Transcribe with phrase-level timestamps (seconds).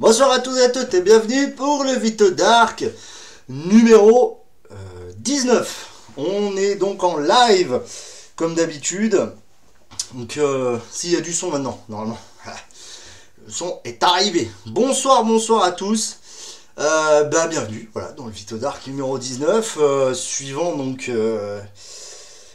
[0.00, 2.86] Bonsoir à tous et à toutes et bienvenue pour le Vito Dark
[3.50, 4.42] numéro
[4.72, 4.74] euh,
[5.18, 6.14] 19.
[6.16, 7.82] On est donc en live
[8.34, 9.30] comme d'habitude.
[10.14, 12.18] Donc euh, s'il y a du son maintenant, normalement.
[13.44, 14.50] Le son est arrivé.
[14.64, 16.16] Bonsoir, bonsoir à tous.
[16.78, 19.76] Euh, bah, bienvenue voilà, dans le Vito Dark numéro 19.
[19.82, 21.10] euh, suivant donc...
[21.10, 21.60] euh,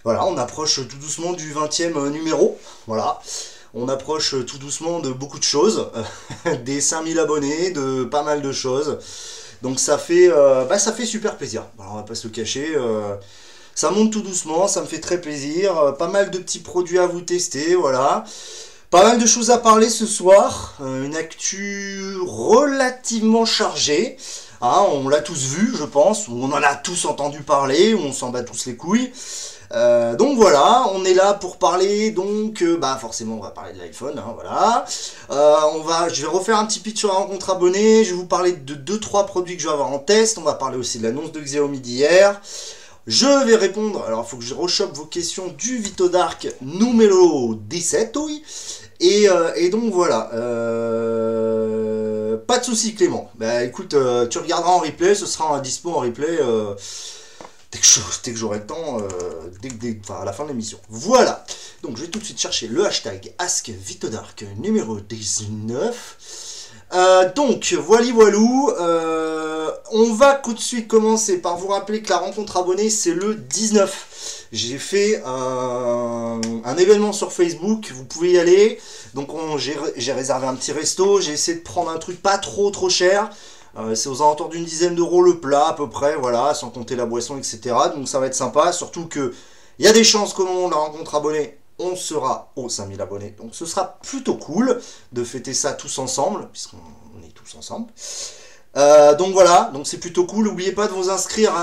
[0.04, 2.58] voilà, on approche tout doucement du 20e numéro.
[2.88, 3.20] Voilà.
[3.75, 5.89] On approche tout doucement de beaucoup de choses,
[6.66, 9.00] des 5000 abonnés, de pas mal de choses.
[9.62, 11.63] Donc ça fait, euh, bah, ça fait super plaisir.
[11.77, 12.74] Alors, on va pas se le cacher.
[12.75, 13.16] euh,
[13.75, 15.77] ça monte tout doucement, ça me fait très plaisir.
[15.77, 18.24] Euh, pas mal de petits produits à vous tester, voilà.
[18.89, 20.75] Pas mal de choses à parler ce soir.
[20.81, 24.16] Euh, une actu relativement chargée.
[24.62, 26.30] Hein, on l'a tous vu, je pense.
[26.30, 27.94] On en a tous entendu parler.
[27.94, 29.12] On s'en bat tous les couilles.
[29.72, 33.74] Euh, donc voilà, on est là pour parler, donc euh, bah forcément on va parler
[33.74, 34.86] de l'iPhone, hein, voilà.
[35.32, 38.16] Euh, on va, je vais refaire un petit pitch sur la rencontre abonnée, je vais
[38.16, 41.00] vous parler de 2-3 produits que je vais avoir en test, on va parler aussi
[41.00, 42.40] de l'annonce de Xiaomi d'hier.
[43.08, 47.54] Je vais répondre, alors il faut que je rechoppe vos questions du Vito Dark numéro
[47.54, 48.44] 17, oui.
[49.00, 49.28] Et,
[49.58, 50.30] et donc voilà,
[52.48, 53.30] pas de soucis Clément.
[53.36, 53.96] Bah écoute,
[54.32, 56.40] tu regarderas en replay, ce sera un dispo en replay.
[58.24, 60.80] Dès que, j'aurai le temps, euh, dès, enfin, à la fin de l'émission.
[60.89, 61.45] Voilà.
[61.83, 66.16] Donc je vais tout de suite chercher le hashtag AskVitodark numéro 19.
[66.94, 72.10] Euh, donc, voili voilou, euh, on va tout de suite commencer par vous rappeler que
[72.10, 74.48] la rencontre abonnée, c'est le 19.
[74.51, 76.39] J'ai fait un,
[76.77, 78.80] événement sur Facebook, vous pouvez y aller.
[79.13, 82.38] Donc on- j'ai j'ai réservé un petit resto, j'ai essayé de prendre un truc pas
[82.38, 83.30] trop trop cher.
[83.77, 86.95] Euh, c'est aux alentours d'une dizaine d'euros le plat à peu près, voilà, sans compter
[86.95, 87.75] la boisson, etc.
[87.94, 89.33] Donc ça va être sympa, surtout que
[89.80, 93.01] il y a des chances qu'au moment de la rencontre abonnée, on sera aux 5000
[93.01, 93.36] abonnés.
[93.38, 94.80] Donc ce sera plutôt cool
[95.12, 96.77] de fêter ça tous ensemble, puisqu'on
[97.18, 97.88] on est tous ensemble.
[98.77, 100.45] Euh, donc voilà, donc c'est plutôt cool.
[100.45, 101.54] N'oubliez pas de vous inscrire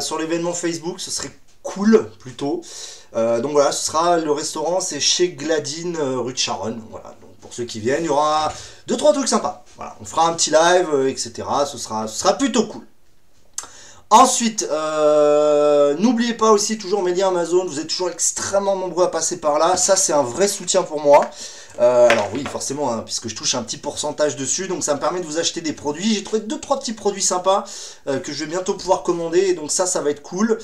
[0.00, 1.30] sur l'événement Facebook, ce serait
[1.62, 2.60] cool plutôt.
[3.14, 6.82] Euh, donc voilà, ce sera le restaurant, c'est chez Gladine, rue de Charonne.
[6.90, 8.52] Voilà, pour ceux qui viennent, il y aura
[8.86, 9.64] deux trois trucs sympas.
[9.76, 11.32] Voilà, on fera un petit live, euh, etc.
[11.66, 12.82] Ce sera, plutôt cool.
[14.10, 19.08] Ensuite, euh, n'oubliez pas aussi toujours mes liens Amazon, vous êtes toujours extrêmement nombreux à
[19.08, 21.30] passer par là, ça c'est un vrai soutien pour moi.
[21.80, 25.00] Euh, alors oui, forcément, hein, puisque je touche un petit pourcentage dessus, donc ça me
[25.00, 26.14] permet de vous acheter des produits.
[26.14, 27.64] J'ai trouvé deux trois petits produits sympas
[28.04, 30.58] que je vais bientôt pouvoir commander, donc ça, ça va être cool.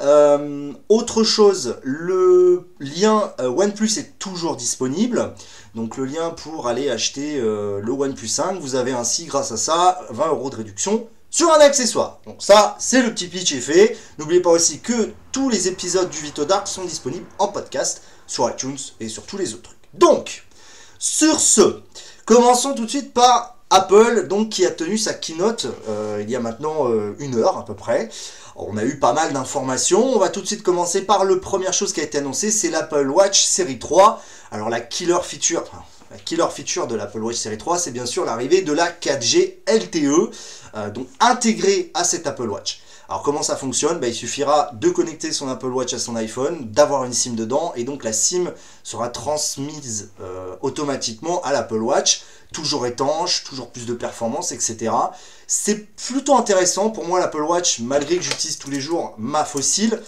[0.00, 5.32] Euh, autre chose, le lien euh, OnePlus est toujours disponible.
[5.74, 9.56] Donc le lien pour aller acheter euh, le OnePlus 5, vous avez ainsi grâce à
[9.56, 12.20] ça 20 euros de réduction sur un accessoire.
[12.26, 13.96] Donc ça, c'est le petit pitch est fait.
[14.18, 18.48] N'oubliez pas aussi que tous les épisodes du Vito Dark sont disponibles en podcast sur
[18.50, 19.76] iTunes et sur tous les autres trucs.
[19.94, 20.44] Donc,
[20.98, 21.80] sur ce,
[22.26, 25.66] commençons tout de suite par Apple, donc qui a tenu sa keynote
[26.20, 26.88] il y a maintenant
[27.18, 28.08] une heure à peu près.
[28.58, 30.02] On a eu pas mal d'informations.
[30.02, 32.70] On va tout de suite commencer par le première chose qui a été annoncée, c'est
[32.70, 34.22] l'Apple Watch série 3.
[34.50, 35.62] Alors la killer feature,
[36.10, 39.56] la killer feature de l'Apple Watch série 3, c'est bien sûr l'arrivée de la 4G
[39.66, 40.30] LTE,
[40.74, 42.80] euh, donc intégrée à cet Apple Watch.
[43.10, 43.98] Alors comment ça fonctionne?
[44.00, 47.74] Ben, Il suffira de connecter son Apple Watch à son iPhone, d'avoir une SIM dedans,
[47.76, 52.22] et donc la SIM sera transmise euh, automatiquement à l'Apple Watch
[52.52, 54.92] toujours étanche, toujours plus de performance, etc.
[55.46, 60.02] C'est plutôt intéressant pour moi l'Apple Watch, malgré que j'utilise tous les jours ma fossile,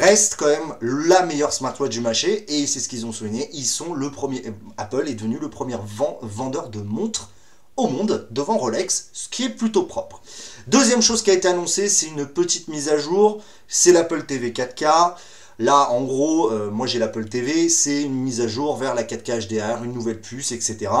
[0.00, 3.50] reste quand même la meilleure smartwatch du marché et c'est ce qu'ils ont souligné.
[3.52, 4.42] Ils sont le premier,
[4.76, 5.76] Apple est devenu le premier
[6.22, 7.30] vendeur de montres
[7.76, 10.20] au monde devant Rolex, ce qui est plutôt propre.
[10.66, 14.50] Deuxième chose qui a été annoncée, c'est une petite mise à jour, c'est l'Apple TV
[14.50, 15.14] 4K.
[15.60, 19.02] Là, en gros, euh, moi j'ai l'Apple TV, c'est une mise à jour vers la
[19.02, 20.92] 4K HDR, une nouvelle puce, etc.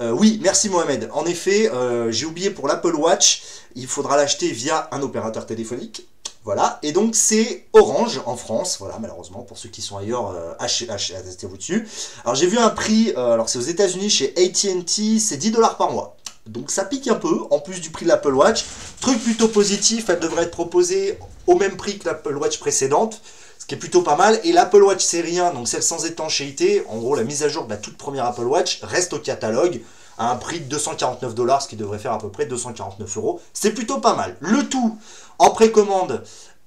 [0.00, 1.08] Euh, oui, merci Mohamed.
[1.14, 3.42] En effet, euh, j'ai oublié pour l'Apple Watch,
[3.74, 6.06] il faudra l'acheter via un opérateur téléphonique.
[6.44, 11.56] Voilà, et donc c'est Orange en France, voilà, malheureusement, pour ceux qui sont ailleurs, achetez-vous
[11.56, 11.88] dessus.
[12.24, 15.90] Alors j'ai vu un prix, alors c'est aux États-Unis chez ATT, c'est 10 dollars par
[15.90, 16.16] mois.
[16.46, 18.66] Donc ça pique un peu, en plus du prix de l'Apple Watch.
[19.00, 23.22] Truc plutôt positif, elle devrait être proposée au même prix que l'Apple Watch précédente
[23.64, 24.38] ce qui est plutôt pas mal.
[24.44, 27.64] Et l'Apple Watch série 1, donc celle sans étanchéité, en gros la mise à jour
[27.64, 29.80] de la toute première Apple Watch, reste au catalogue
[30.18, 33.40] à un prix de 249 dollars, ce qui devrait faire à peu près 249 euros.
[33.54, 34.36] C'est plutôt pas mal.
[34.40, 34.98] Le tout
[35.38, 36.22] en précommande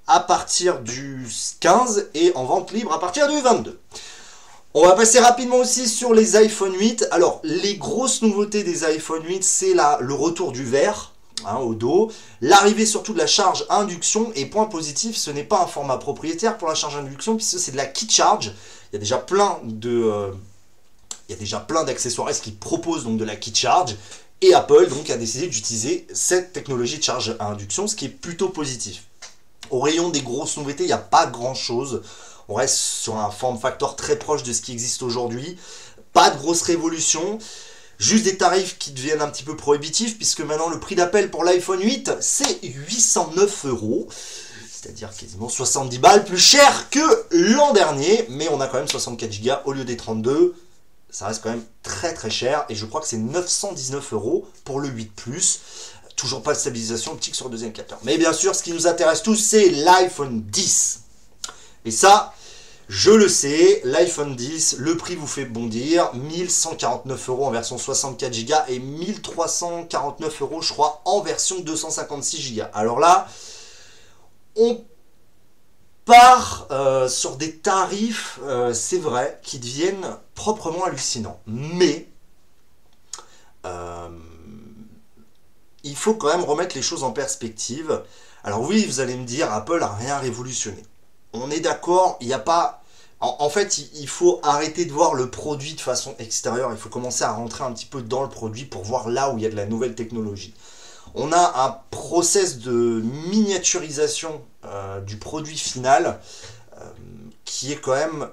[0.08, 1.28] à partir du
[1.60, 3.80] 15 et en vente libre à partir du 22.
[4.74, 7.10] On va passer rapidement aussi sur les iPhone 8.
[7.12, 11.14] Alors, les grosses nouveautés des iPhone 8, c'est le retour du verre.
[11.46, 12.12] Hein, au dos.
[12.42, 16.58] L'arrivée surtout de la charge induction, et point positif, ce n'est pas un format propriétaire
[16.58, 18.54] pour la charge induction, puisque c'est de la key charge.
[18.92, 19.90] Il y a déjà plein de...
[19.90, 20.32] Euh,
[21.30, 23.96] il y a déjà plein d'accessoires qui proposent donc de la key charge,
[24.42, 28.10] et Apple donc a décidé d'utiliser cette technologie de charge à induction, ce qui est
[28.10, 29.04] plutôt positif.
[29.70, 32.02] Au rayon des grosses nouveautés, il n'y a pas grand chose.
[32.48, 35.58] On reste sur un form factor très proche de ce qui existe aujourd'hui.
[36.14, 37.40] Pas de grosse révolution.
[38.00, 41.44] Juste des tarifs qui deviennent un petit peu prohibitifs, puisque maintenant le prix d'appel pour
[41.44, 44.08] l'iPhone 8, c'est 809 euros.
[44.72, 47.00] C'est-à-dire quasiment 70 balles plus cher que
[47.32, 50.54] l'an dernier, mais on a quand même 64 Go au lieu des 32.
[51.10, 54.80] Ça reste quand même très très cher, et je crois que c'est 919 euros pour
[54.80, 55.60] le 8 Plus.
[56.16, 58.00] Toujours pas de stabilisation optique sur le deuxième capteur.
[58.04, 61.00] Mais bien sûr, ce qui nous intéresse tous, c'est l'iPhone 10.
[61.86, 62.34] Et ça,
[62.88, 68.46] je le sais, l'iPhone 10, le prix vous fait bondir, 1149 euros en version 64
[68.46, 72.64] Go et 1349 euros je crois en version 256 Go.
[72.74, 73.28] Alors là,
[74.56, 74.86] on
[76.06, 81.42] part euh, sur des tarifs, euh, c'est vrai, qui deviennent proprement hallucinants.
[81.46, 82.08] Mais
[83.66, 84.08] euh,
[85.84, 88.02] il faut quand même remettre les choses en perspective.
[88.46, 90.84] Alors oui, vous allez me dire, Apple a rien révolutionné
[91.34, 92.82] on est d'accord, il n'y a pas...
[93.20, 97.24] En, fait, il, faut arrêter de voir le produit de façon extérieure, il faut commencer
[97.24, 99.50] à rentrer un petit peu dans le produit pour voir là où il y a
[99.50, 100.54] de la nouvelle technologie.
[101.16, 106.20] On a un process de miniaturisation euh, du produit final
[106.76, 106.84] euh,
[107.44, 108.30] qui est quand même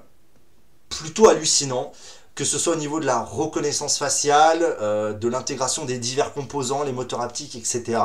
[0.89, 1.91] plutôt hallucinant,
[2.35, 6.83] que ce soit au niveau de la reconnaissance faciale, euh, de l'intégration des divers composants,
[6.83, 7.99] les moteurs haptiques, etc.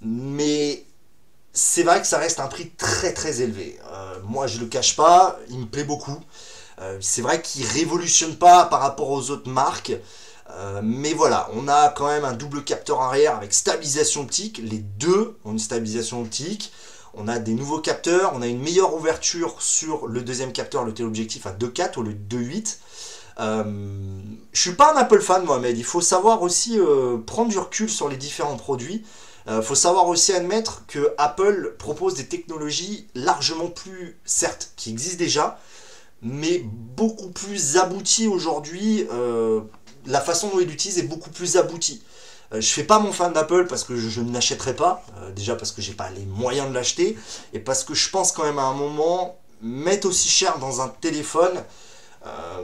[0.00, 0.84] Mais
[1.52, 3.78] c'est vrai que ça reste un prix très très élevé.
[3.92, 6.18] Euh, moi je le cache pas, il me plaît beaucoup.
[6.80, 9.92] Euh, c'est vrai qu'il révolutionne pas par rapport aux autres marques.
[10.50, 14.60] Euh, mais voilà, on a quand même un double capteur arrière avec stabilisation optique.
[14.62, 16.72] Les deux ont une stabilisation optique.
[17.14, 20.94] On a des nouveaux capteurs, on a une meilleure ouverture sur le deuxième capteur, le
[20.94, 22.78] téléobjectif à 2.4 au lieu de 2.8.
[23.40, 23.64] Euh,
[24.52, 25.76] je suis pas un Apple fan, Mohamed.
[25.76, 26.78] Il faut savoir aussi
[27.26, 29.04] prendre du recul sur les différents produits.
[29.46, 34.90] Il euh, faut savoir aussi admettre que Apple propose des technologies largement plus, certes, qui
[34.90, 35.58] existent déjà,
[36.22, 39.06] mais beaucoup plus abouties aujourd'hui.
[39.12, 39.60] Euh,
[40.06, 42.02] la façon dont il l'utilise est beaucoup plus aboutie.
[42.52, 45.04] Euh, je fais pas mon fan d'Apple parce que je, ne l'achèterai pas.
[45.34, 47.18] déjà parce que j'ai pas les moyens de l'acheter.
[47.52, 50.88] Et parce que je pense quand même à un moment, mettre aussi cher dans un
[50.88, 51.64] téléphone,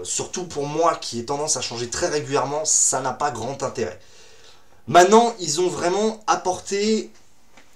[0.04, 3.98] surtout pour moi qui ai tendance à changer très régulièrement, ça n'a pas grand intérêt.
[4.88, 7.10] Maintenant, ils ont vraiment apporté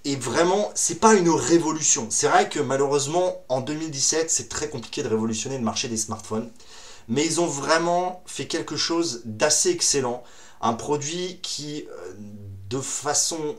[0.07, 2.07] et vraiment, c'est pas une révolution.
[2.11, 6.51] C'est vrai que malheureusement, en 2017, c'est très compliqué de révolutionner le marché des smartphones.
[7.09, 10.23] Mais ils ont vraiment fait quelque chose d'assez excellent.
[10.63, 12.15] Un produit qui, euh,
[12.71, 13.57] de façon.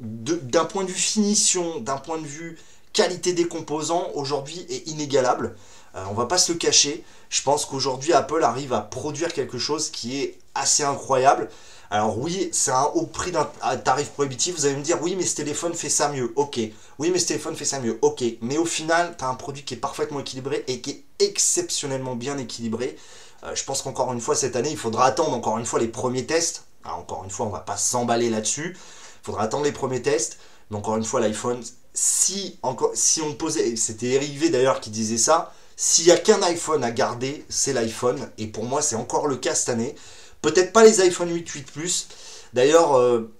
[0.00, 2.56] d'un point de vue finition, d'un point de vue
[2.92, 5.56] qualité des composants, aujourd'hui est inégalable.
[5.96, 7.04] Euh, on va pas se le cacher.
[7.30, 11.50] Je pense qu'aujourd'hui, Apple arrive à produire quelque chose qui est assez incroyable.
[11.90, 13.46] Alors oui, c'est un haut prix d'un
[13.78, 14.56] tarif prohibitif.
[14.56, 16.32] Vous allez me dire, oui, mais ce téléphone fait ça mieux.
[16.36, 16.60] Ok.
[16.98, 17.98] Oui, mais ce téléphone fait ça mieux.
[18.02, 18.22] Ok.
[18.42, 22.14] Mais au final, tu as un produit qui est parfaitement équilibré et qui est exceptionnellement
[22.14, 22.96] bien équilibré.
[23.44, 25.88] Euh, je pense qu'encore une fois, cette année, il faudra attendre encore une fois les
[25.88, 26.64] premiers tests.
[26.84, 28.76] encore une fois, on va pas s'emballer là-dessus.
[28.76, 30.38] Il faudra attendre les premiers tests.
[30.70, 31.62] Mais encore une fois, l'iPhone,
[31.94, 32.58] si,
[32.94, 36.90] si on posait, c'était Eric d'ailleurs qui disait ça, s'il n'y a qu'un iPhone à
[36.90, 38.30] garder, c'est l'iPhone.
[38.36, 39.94] Et pour moi, c'est encore le cas cette année
[40.42, 42.08] Peut-être pas les iPhone 8, 8 Plus.
[42.52, 43.32] D'ailleurs, euh,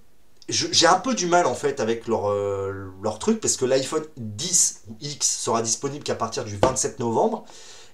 [0.49, 2.90] j'ai un peu du mal en fait avec leur, euh,
[3.21, 7.45] truc parce que l'iPhone 10 ou X sera disponible qu'à partir du 27 novembre.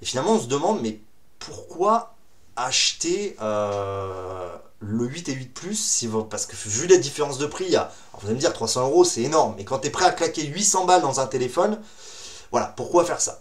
[0.03, 1.01] Et finalement, on se demande, mais
[1.39, 2.15] pourquoi
[2.57, 4.49] acheter euh,
[4.81, 7.77] le 8 et 8 Plus si Parce que vu la différence de prix, il y
[7.77, 9.55] a, vous allez me dire 300 euros, c'est énorme.
[9.57, 11.81] Mais quand tu es prêt à claquer 800 balles dans un téléphone,
[12.51, 13.41] voilà, pourquoi faire ça?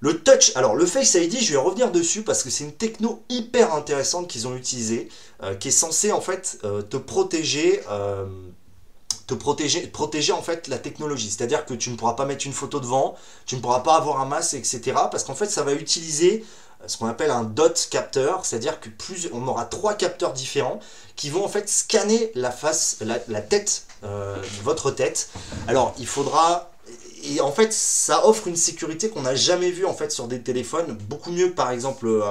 [0.00, 3.22] Le touch, alors le Face ID, je vais revenir dessus parce que c'est une techno
[3.28, 5.08] hyper intéressante qu'ils ont utilisée,
[5.42, 8.26] euh, qui est censée en fait euh, te protéger, euh,
[9.26, 11.30] te protéger, protéger en fait la technologie.
[11.30, 14.20] C'est-à-dire que tu ne pourras pas mettre une photo devant, tu ne pourras pas avoir
[14.20, 14.80] un masque, etc.
[15.10, 16.44] Parce qu'en fait, ça va utiliser
[16.86, 20.78] ce qu'on appelle un dot capteur, c'est-à-dire que plus on aura trois capteurs différents
[21.16, 23.86] qui vont en fait scanner la face, la, la tête,
[24.62, 25.30] votre tête.
[25.66, 26.70] Alors, il faudra
[27.34, 30.42] et en fait, ça offre une sécurité qu'on n'a jamais vue en fait sur des
[30.42, 32.22] téléphones, beaucoup mieux par exemple euh,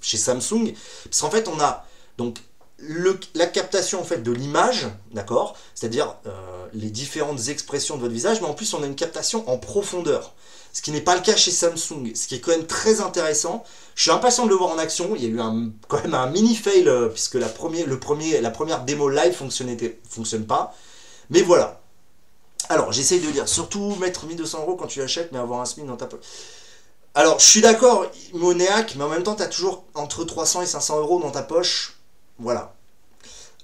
[0.00, 1.84] chez Samsung, parce qu'en fait, on a
[2.16, 2.38] donc
[3.34, 8.40] la captation en fait de l'image, d'accord, c'est-à-dire euh, les différentes expressions de votre visage,
[8.40, 10.34] mais en plus on a une captation en profondeur,
[10.72, 13.64] ce qui n'est pas le cas chez Samsung, ce qui est quand même très intéressant.
[13.96, 15.16] Je suis impatient de le voir en action.
[15.16, 15.40] Il y a eu
[15.88, 19.98] quand même un mini fail euh, puisque la, le premier, la première démo live fonctionnait,
[20.08, 20.74] fonctionne pas.
[21.30, 21.80] Mais voilà,
[22.68, 25.86] alors, j'essaye de dire, surtout mettre 1200 euros quand tu l'achètes, mais avoir un SMIC
[25.86, 26.20] dans ta poche.
[27.14, 30.66] Alors, je suis d'accord, monéaque, mais en même temps, tu as toujours entre 300 et
[30.66, 31.98] 500 euros dans ta poche.
[32.38, 32.74] Voilà.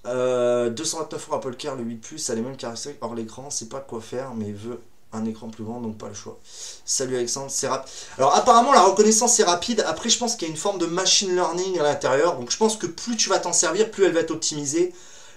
[0.05, 3.03] 229 euh, euros Apple Care, le 8 Plus, ça a les mêmes caractéristiques.
[3.03, 4.81] Or, l'écran, c'est pas quoi faire, mais veut
[5.13, 6.39] un écran plus grand, donc pas le choix.
[6.85, 7.89] Salut Alexandre, c'est rapide.
[8.19, 9.85] Alors, apparemment, la reconnaissance est rapide.
[9.87, 12.37] Après, je pense qu'il y a une forme de machine learning à l'intérieur.
[12.37, 14.93] Donc, je pense que plus tu vas t'en servir, plus elle va être optimisée.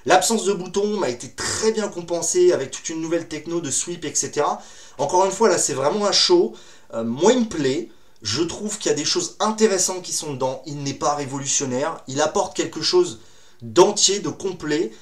[0.07, 4.05] L'absence de bouton m'a été très bien compensée avec toute une nouvelle techno de sweep,
[4.05, 4.45] etc.
[4.97, 6.53] Encore une fois, là, c'est vraiment un show.
[6.93, 7.89] Euh, moi, il me plaît.
[8.21, 10.63] Je trouve qu'il y a des choses intéressantes qui sont dedans.
[10.65, 12.01] Il n'est pas révolutionnaire.
[12.07, 13.19] Il apporte quelque chose
[13.61, 14.93] d'entier, de complet.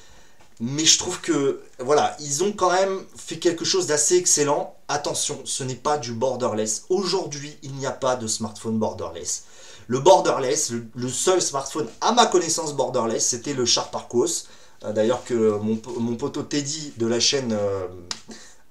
[0.58, 4.74] Mais je trouve que, voilà, ils ont quand même fait quelque chose d'assez excellent.
[4.88, 6.82] Attention, ce n'est pas du borderless.
[6.88, 9.44] Aujourd'hui, il n'y a pas de smartphone borderless.
[9.86, 14.48] Le borderless, le, seul smartphone à ma connaissance borderless, c'était le Sharp Arcos.
[14.84, 17.86] Euh, d'ailleurs que mon, poteau Teddy de la chaîne euh,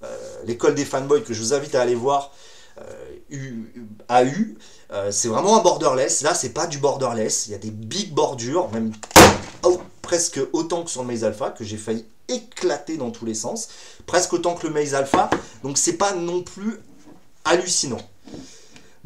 [0.04, 0.06] euh,
[0.44, 2.32] l'école des fanboys que je vous invite à aller voir
[4.08, 4.58] a eu.
[5.10, 6.20] c'est vraiment un borderless.
[6.20, 7.46] Là, c'est pas du borderless.
[7.46, 8.92] Il y a des big bordures, même
[10.02, 13.68] presque autant que sur le Maze Alpha, que j'ai failli éclater dans tous les sens.
[14.04, 15.30] Presque autant que le Maze Alpha.
[15.62, 16.78] Donc, c'est pas non plus
[17.46, 18.00] hallucinant.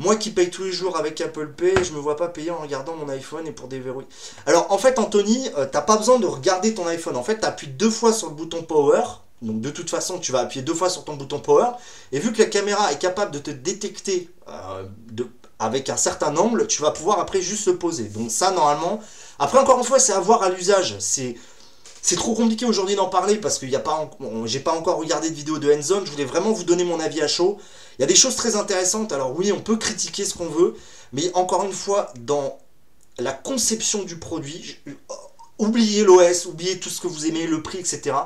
[0.00, 2.57] Moi qui paye tous les jours avec Apple Pay, je me vois pas payer en
[2.57, 4.09] regardant mon iPhone et pour déverrouiller.
[4.47, 7.16] Alors en fait, Anthony, euh, t'as pas besoin de regarder ton iPhone.
[7.16, 9.02] En fait, tu appuies deux fois sur le bouton Power.
[9.42, 11.73] Donc de toute façon, tu vas appuyer deux fois sur ton bouton Power.
[12.12, 14.85] Et vu que la caméra est capable de te détecter euh,
[15.59, 18.04] avec un certain angle, tu vas pouvoir après juste se poser.
[18.04, 19.00] Donc ça, normalement...
[19.38, 20.97] Après, encore une fois, c'est à voir à l'usage.
[20.99, 21.37] C'est...
[22.16, 26.07] Trop compliqué aujourd'hui d'en parler parce que j'ai pas encore regardé de vidéo de Handzone.
[26.07, 27.59] Je voulais vraiment vous donner mon avis à chaud.
[28.00, 29.12] Il y a des choses très intéressantes.
[29.12, 30.75] Alors oui, on peut critiquer ce qu'on veut,
[31.12, 32.59] mais encore une fois, dans
[33.19, 34.78] la conception du produit,
[35.59, 38.16] oubliez l'OS, oubliez tout ce que vous aimez, le prix, etc.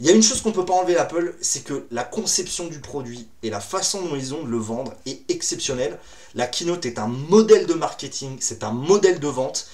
[0.00, 2.66] Il y a une chose qu'on ne peut pas enlever Apple, c'est que la conception
[2.66, 6.00] du produit et la façon dont ils ont de le vendre est exceptionnelle.
[6.34, 9.68] La keynote est un modèle de marketing, c'est un modèle de vente.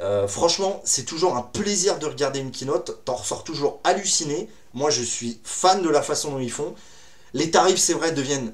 [0.00, 3.02] Euh, franchement, c'est toujours un plaisir de regarder une keynote.
[3.06, 4.46] T'en ressors toujours halluciné.
[4.74, 6.74] Moi, je suis fan de la façon dont ils font.
[7.32, 8.52] Les tarifs, c'est vrai, deviennent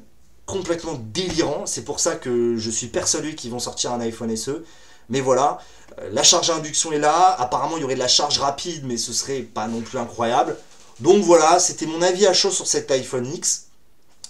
[0.50, 1.64] complètement délirant.
[1.66, 4.64] C'est pour ça que je suis persuadé qu'ils vont sortir un iPhone SE.
[5.08, 5.58] Mais voilà,
[5.98, 7.36] euh, la charge à induction est là.
[7.38, 10.56] Apparemment, il y aurait de la charge rapide, mais ce serait pas non plus incroyable.
[10.98, 13.66] Donc voilà, c'était mon avis à chaud sur cet iPhone X.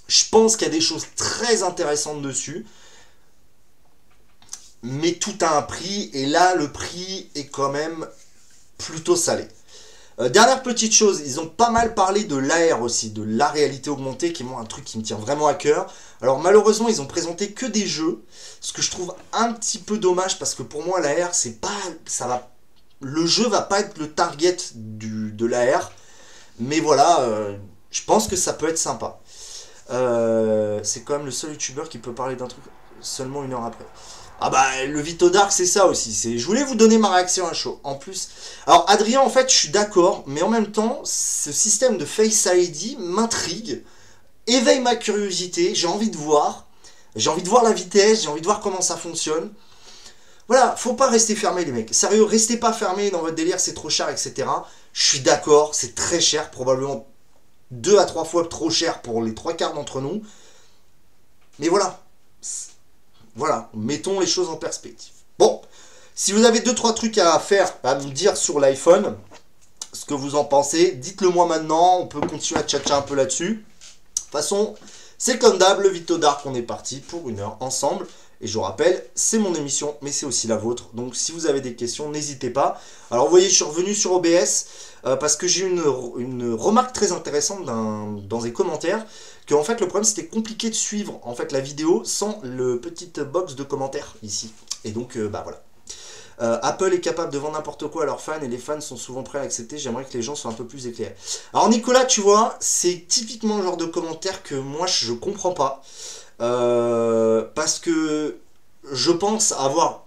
[0.08, 2.66] Je pense qu'il y a des choses très intéressantes dessus.
[4.82, 6.10] Mais tout a un prix.
[6.12, 8.06] Et là, le prix est quand même
[8.78, 9.46] plutôt salé.
[10.20, 13.88] Euh, dernière petite chose, ils ont pas mal parlé de l'AR aussi, de la réalité
[13.88, 15.92] augmentée, qui est moi un truc qui me tient vraiment à cœur.
[16.22, 18.22] Alors malheureusement, ils ont présenté que des jeux,
[18.60, 21.68] ce que je trouve un petit peu dommage parce que pour moi l'AR, c'est pas,
[22.04, 22.50] ça va,
[23.00, 25.92] le jeu va pas être le target du, de l'AR,
[26.58, 27.56] mais voilà, euh,
[27.90, 29.20] je pense que ça peut être sympa.
[29.90, 32.64] Euh, c'est quand même le seul youtubeur qui peut parler d'un truc
[33.00, 33.86] seulement une heure après.
[34.42, 36.14] Ah bah le Vito Dark c'est ça aussi.
[36.14, 37.80] C'est, je voulais vous donner ma réaction à chaud.
[37.82, 38.30] En plus,
[38.66, 42.48] alors Adrien en fait je suis d'accord, mais en même temps ce système de Face
[42.50, 43.82] ID m'intrigue,
[44.54, 45.74] éveille ma curiosité.
[45.74, 46.66] J'ai envie de voir,
[47.16, 49.52] j'ai envie de voir la vitesse, j'ai envie de voir comment ça fonctionne.
[50.48, 51.94] Voilà, faut pas rester fermé les mecs.
[51.94, 54.48] Sérieux, restez pas fermé dans votre délire, c'est trop cher, etc.
[54.92, 57.06] Je suis d'accord, c'est très cher, probablement
[57.70, 60.22] deux à trois fois trop cher pour les trois quarts d'entre nous.
[61.60, 62.00] Mais voilà,
[63.36, 65.12] voilà, mettons les choses en perspective.
[65.38, 65.62] Bon,
[66.14, 69.16] Si vous avez deux trois trucs à faire, à me dire sur l'iPhone,
[69.92, 71.98] ce que vous en pensez, dites-le moi maintenant.
[72.00, 73.64] On peut continuer à tchatcher un peu là-dessus.
[74.30, 74.74] Toute façon,
[75.18, 78.06] c'est comme d'hab, le Vito Dark, on est parti pour une heure ensemble.
[78.40, 80.90] Et je vous rappelle, c'est mon émission, mais c'est aussi la vôtre.
[80.94, 82.80] Donc si vous avez des questions, n'hésitez pas.
[83.10, 84.66] Alors vous voyez, je suis revenu sur OBS
[85.04, 85.68] euh, parce que j'ai eu
[86.16, 89.04] une, remarque très intéressante dans les commentaires
[89.46, 92.80] que en fait le problème c'était compliqué de suivre en fait la vidéo sans le
[92.80, 94.54] petite box de commentaires ici.
[94.84, 95.60] Et donc euh, bah voilà.
[96.40, 98.96] Euh, Apple est capable de vendre n'importe quoi à leurs fans et les fans sont
[98.96, 99.76] souvent prêts à l'accepter.
[99.78, 101.14] J'aimerais que les gens soient un peu plus éclairés.
[101.52, 105.82] Alors Nicolas, tu vois, c'est typiquement le genre de commentaire que moi je comprends pas.
[106.40, 108.38] Euh, parce que
[108.90, 110.06] je pense avoir.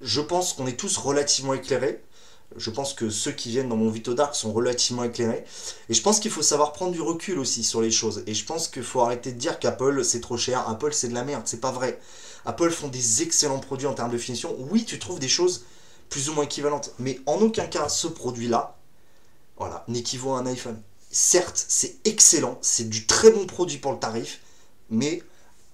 [0.00, 2.02] Je pense qu'on est tous relativement éclairés.
[2.56, 5.44] Je pense que ceux qui viennent dans mon Vito Dark sont relativement éclairés.
[5.88, 8.22] Et je pense qu'il faut savoir prendre du recul aussi sur les choses.
[8.26, 10.66] Et je pense qu'il faut arrêter de dire qu'Apple c'est trop cher.
[10.68, 11.42] Apple c'est de la merde.
[11.44, 11.98] C'est pas vrai.
[12.46, 14.54] Apple font des excellents produits en termes de finition.
[14.70, 15.64] Oui, tu trouves des choses
[16.10, 16.92] plus ou moins équivalentes.
[16.98, 18.76] Mais en aucun cas, ce produit-là,
[19.56, 20.80] voilà, n'équivaut à un iPhone.
[21.10, 22.58] Certes, c'est excellent.
[22.60, 24.40] C'est du très bon produit pour le tarif.
[24.90, 25.22] Mais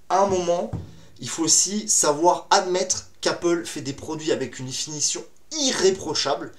[0.08, 0.70] à un moment,
[1.18, 6.52] il faut aussi savoir admettre qu'Apple fait des produits avec une finition irréprochable.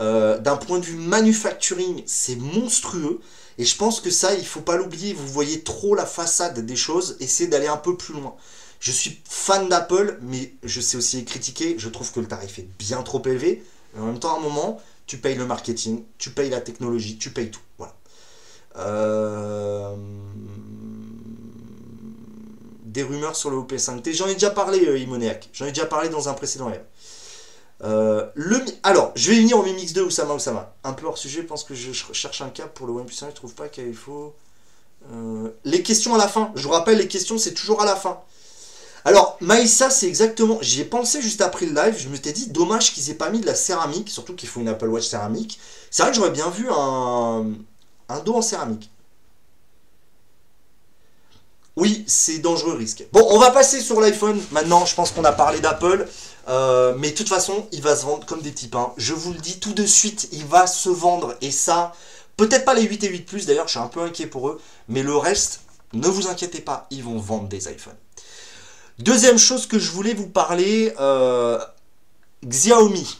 [0.00, 3.20] Euh, D'un point de vue manufacturing, c'est monstrueux.
[3.58, 5.12] Et je pense que ça, il faut pas l'oublier.
[5.12, 7.16] Vous voyez trop la façade des choses.
[7.20, 8.34] Essayez d'aller un peu plus loin.
[8.82, 11.76] Je suis fan d'Apple, mais je sais aussi critiquer.
[11.78, 13.62] Je trouve que le tarif est bien trop élevé.
[13.94, 17.16] Mais en même temps, à un moment, tu payes le marketing, tu payes la technologie,
[17.16, 17.60] tu payes tout.
[17.78, 17.94] Voilà.
[18.78, 19.94] Euh,
[22.84, 24.12] Des rumeurs sur le OP5T.
[24.14, 25.38] J'en ai déjà parlé, euh.
[25.52, 26.82] J'en ai déjà parlé dans un précédent live.
[27.84, 28.26] Euh,
[28.82, 30.74] Alors, je vais venir au Mi Mix 2 Oussama Oussama.
[30.82, 33.14] Un peu hors sujet, je pense que je ch- cherche un cap pour le OnePlus
[33.22, 34.34] 1, je trouve pas qu'il faut.
[35.12, 36.50] Euh, les questions à la fin.
[36.56, 38.20] Je vous rappelle, les questions, c'est toujours à la fin.
[39.04, 40.58] Alors, Maïssa, c'est exactement.
[40.60, 41.96] J'y ai pensé juste après le live.
[41.98, 44.60] Je me t'ai dit, dommage qu'ils aient pas mis de la céramique, surtout qu'il faut
[44.60, 45.58] une Apple Watch céramique.
[45.90, 47.46] C'est vrai que j'aurais bien vu un,
[48.08, 48.90] un dos en céramique.
[51.74, 53.04] Oui, c'est dangereux risque.
[53.12, 54.40] Bon, on va passer sur l'iPhone.
[54.52, 56.06] Maintenant, je pense qu'on a parlé d'Apple.
[56.48, 58.92] Euh, mais de toute façon, il va se vendre comme des petits pains.
[58.98, 61.34] Je vous le dis tout de suite, il va se vendre.
[61.40, 61.92] Et ça,
[62.36, 64.60] peut-être pas les 8 et 8 Plus, d'ailleurs, je suis un peu inquiet pour eux.
[64.88, 65.62] Mais le reste,
[65.92, 67.96] ne vous inquiétez pas, ils vont vendre des iPhones.
[68.98, 71.58] Deuxième chose que je voulais vous parler, euh,
[72.44, 73.18] Xiaomi.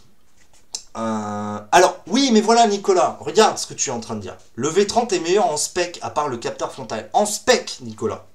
[0.97, 4.37] Euh, alors, oui, mais voilà, Nicolas, regarde ce que tu es en train de dire.
[4.55, 7.09] Le V30 est meilleur en spec, à part le capteur frontal.
[7.15, 8.27] En spec, Nicolas.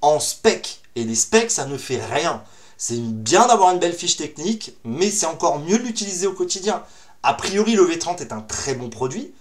[0.00, 0.80] En spec.
[0.94, 2.42] Et les specs, ça ne fait rien.
[2.78, 6.82] C'est bien d'avoir une belle fiche technique, mais c'est encore mieux de l'utiliser au quotidien.
[7.22, 9.32] A priori, le V30 est un très bon produit,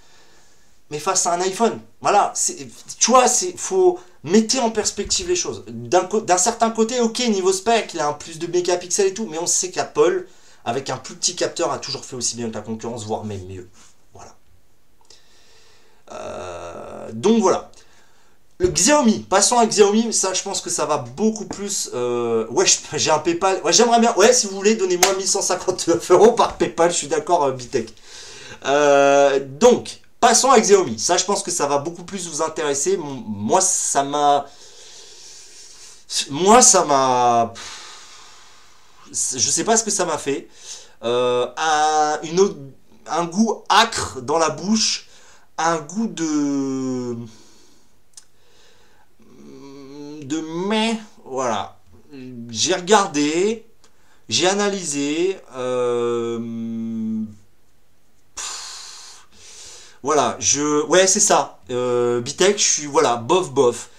[0.89, 2.33] mais face à un iPhone, voilà,
[2.99, 5.63] tu vois, c'est faut mettez en perspective les choses.
[5.67, 9.37] D'un certain côté, ok, niveau spec, il a un plus de mégapixels et tout, mais
[9.37, 10.27] on sait qu'Apple,
[10.65, 13.45] avec un plus petit capteur, a toujours fait aussi bien que la concurrence, voire même
[13.45, 13.69] mieux.
[14.13, 14.35] Voilà.
[16.11, 17.71] Euh, donc voilà.
[18.57, 21.91] Le Xiaomi, passons à Xiaomi, ça je pense que ça va beaucoup plus.
[21.93, 23.61] euh, ouais, j'ai un PayPal.
[23.63, 24.13] Ouais, j'aimerais bien.
[24.15, 27.93] Ouais, si vous voulez, donnez-moi 1159 euros par PayPal, je suis d'accord, euh, Bitech.
[29.59, 30.99] Donc, passons à Xiaomi.
[30.99, 32.97] Ça, je pense que ça va beaucoup plus vous intéresser.
[32.97, 34.45] Moi, ça m'a.
[36.29, 37.53] Moi, ça m'a.
[39.11, 40.47] Je sais pas ce que ça m'a fait.
[41.03, 41.47] Euh,
[43.07, 45.07] un, goût acre dans la bouche.
[45.57, 47.15] Un goût de
[50.25, 51.77] de mai, voilà.
[52.49, 53.65] J'ai regardé,
[54.29, 56.39] j'ai analysé, euh,
[60.05, 61.57] voilà, je, ouais, c'est ça.
[61.71, 63.89] Euh, Bitech, je suis, voilà, bof, bof.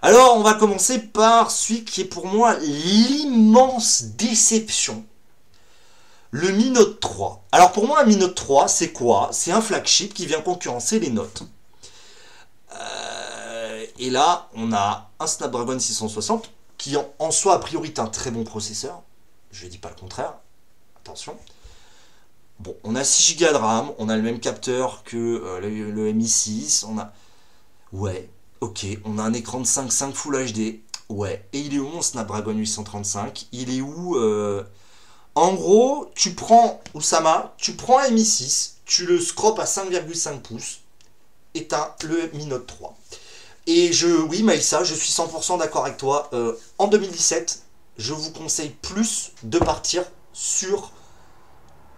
[0.00, 5.04] Alors, on va commencer par celui qui est pour moi l'immense déception.
[6.30, 7.42] Le Mi Note 3.
[7.50, 9.30] Alors, pour moi, un Mi Note 3, c'est quoi?
[9.32, 11.42] C'est un flagship qui vient concurrencer les notes.
[12.80, 16.48] Euh, et là, on a un Snapdragon 660
[16.78, 19.02] qui en, en soi a priori est un très bon processeur.
[19.50, 20.34] Je ne dis pas le contraire.
[21.02, 21.36] Attention.
[22.60, 25.90] Bon, on a 6 Go de RAM, on a le même capteur que euh, le,
[25.90, 27.12] le Mi 6, on a
[27.92, 30.80] ouais, OK, on a un écran de 5.5 Full HD.
[31.08, 34.64] Ouais, et il est où mon Snapdragon 835 Il est où euh,
[35.34, 40.40] En gros, tu prends Oussama, tu prends un Mi 6, tu le scropes à 5,5
[40.40, 40.80] pouces
[41.54, 42.96] et t'as le Mi Note 3.
[43.66, 46.30] Et je, oui, Maïssa, je suis 100% d'accord avec toi.
[46.32, 47.62] Euh, en 2017,
[47.98, 50.92] je vous conseille plus de partir sur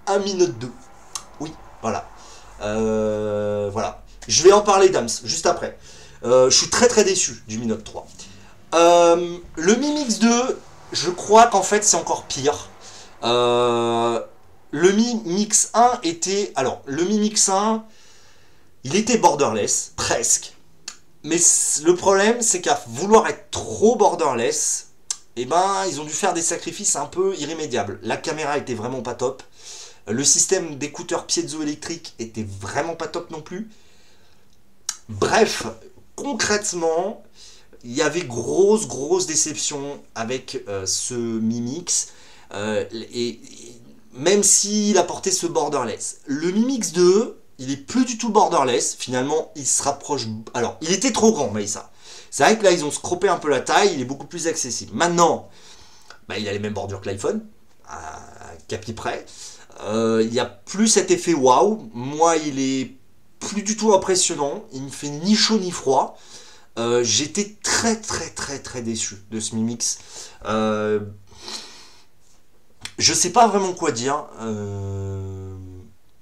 [0.09, 0.71] un Mi Note 2.
[1.41, 2.09] Oui, voilà.
[2.61, 4.03] Euh, voilà.
[4.27, 5.79] Je vais en parler, Dams, juste après.
[6.25, 8.07] Euh, je suis très très déçu du Mi Note 3.
[8.75, 10.59] Euh, le Mi Mix 2,
[10.93, 12.69] je crois qu'en fait c'est encore pire.
[13.23, 16.53] Le Mi Mix 1 était.
[16.55, 17.85] Alors, le Mi Mix 1,
[18.85, 20.55] il était borderless, presque.
[21.25, 21.39] Mais
[21.85, 24.89] le problème, c'est qu'à vouloir être trop borderless,
[25.37, 27.99] eh ben, ils ont dû faire des sacrifices un peu irrémédiables.
[28.03, 29.43] La caméra était vraiment pas top.
[30.11, 33.69] Le système d'écouteurs piezoélectriques était vraiment pas top non plus.
[35.09, 35.67] Bref,
[36.17, 37.23] concrètement,
[37.85, 42.09] il y avait grosse, grosse déception avec euh, ce Mi Mix.
[42.55, 43.41] Euh, et,
[44.15, 46.21] même s'il apportait ce borderless.
[46.27, 48.97] Le Mi Mix 2, il est plus du tout borderless.
[48.99, 50.27] Finalement, il se rapproche.
[50.55, 51.91] Alors, il était trop grand, ça.
[52.31, 54.47] C'est vrai que là, ils ont scropé un peu la taille, il est beaucoup plus
[54.49, 54.95] accessible.
[54.95, 55.49] Maintenant,
[56.29, 57.47] bah, il a les mêmes bordures que l'iPhone,
[57.89, 58.21] à
[58.67, 59.25] capi près.
[59.81, 61.91] Euh, il n'y a plus cet effet waouh.
[61.95, 62.93] Moi, il est
[63.41, 64.65] plus du tout impressionnant.
[64.73, 66.19] Il ne fait ni chaud ni froid.
[66.79, 69.99] Euh, j'étais très très très très déçu de ce Mi Mix.
[70.45, 71.01] Euh,
[72.99, 74.27] je sais pas vraiment quoi dire.
[74.41, 75.57] Euh,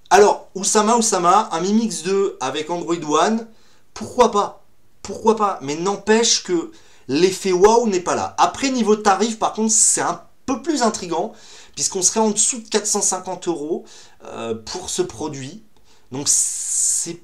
[0.08, 3.46] alors, Oussama, Oussama, un Mi Mix 2 avec Android One,
[3.92, 4.64] pourquoi pas?
[5.02, 5.58] Pourquoi pas?
[5.62, 6.70] Mais n'empêche que
[7.08, 8.34] l'effet wow n'est pas là.
[8.38, 11.32] Après, niveau tarif, par contre, c'est un peu plus intrigant,
[11.76, 13.84] puisqu'on serait en dessous de 450 euros
[14.24, 15.62] euh, pour ce produit.
[16.10, 17.22] Donc, c'est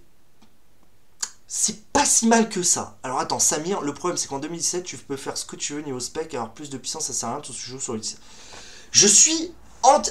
[1.49, 2.99] c'est pas si mal que ça.
[3.03, 5.83] Alors attends, Samir, le problème c'est qu'en 2017, tu peux faire ce que tu veux
[5.83, 8.01] niveau spec, avoir plus de puissance, ça sert à rien, tout se joue sur le
[8.91, 9.53] Je suis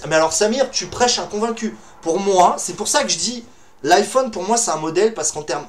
[0.07, 1.75] mais alors Samir, tu prêches un convaincu.
[2.01, 3.45] Pour moi, c'est pour ça que je dis
[3.83, 5.65] l'iPhone pour moi c'est un modèle parce qu'en termes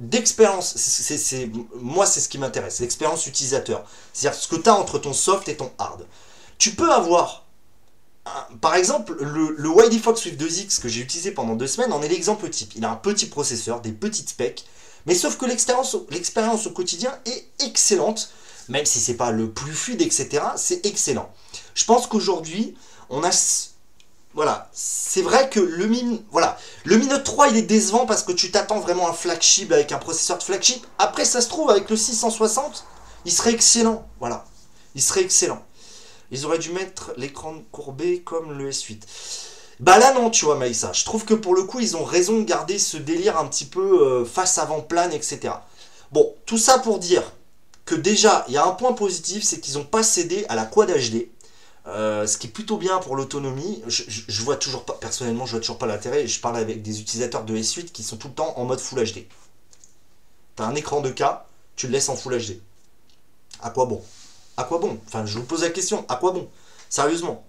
[0.00, 3.84] d'expérience, c'est moi c'est ce qui m'intéresse, l'expérience utilisateur.
[4.12, 6.06] C'est-à-dire ce que tu as entre ton soft et ton hard.
[6.58, 7.43] Tu peux avoir
[8.60, 12.08] par exemple, le, le Fox Swift 2X que j'ai utilisé pendant deux semaines en est
[12.08, 12.72] l'exemple type.
[12.74, 14.64] Il a un petit processeur, des petites specs,
[15.06, 18.30] mais sauf que l'expérience au quotidien est excellente,
[18.68, 20.42] même si c'est pas le plus fluide, etc.
[20.56, 21.30] C'est excellent.
[21.74, 22.74] Je pense qu'aujourd'hui,
[23.10, 23.30] on a
[24.34, 28.24] voilà, c'est vrai que le Mi, voilà, le Mi Note 3 il est décevant parce
[28.24, 30.84] que tu t'attends vraiment à un flagship avec un processeur de flagship.
[30.98, 32.84] Après, ça se trouve avec le 660,
[33.26, 34.44] il serait excellent, voilà,
[34.96, 35.64] il serait excellent.
[36.30, 39.02] Ils auraient dû mettre l'écran courbé comme le S8.
[39.80, 42.38] Bah là non, tu vois Maïssa, je trouve que pour le coup ils ont raison
[42.38, 45.54] de garder ce délire un petit peu euh, face avant plane, etc.
[46.12, 47.22] Bon, tout ça pour dire
[47.84, 50.64] que déjà il y a un point positif, c'est qu'ils n'ont pas cédé à la
[50.64, 51.28] Quad HD.
[51.86, 53.82] Euh, ce qui est plutôt bien pour l'autonomie.
[53.86, 56.26] Je, vois toujours pas, personnellement, je vois toujours pas l'intérêt.
[56.26, 59.04] Je parle avec des utilisateurs de S8 qui sont tout le temps en mode Full
[59.04, 59.26] HD.
[60.56, 62.60] T'as un écran de cas, tu le laisses en Full HD.
[63.60, 64.02] À quoi bon?
[64.56, 64.98] À quoi bon?
[65.06, 66.48] Enfin, je vous pose la question, à quoi bon?
[66.88, 67.44] Sérieusement.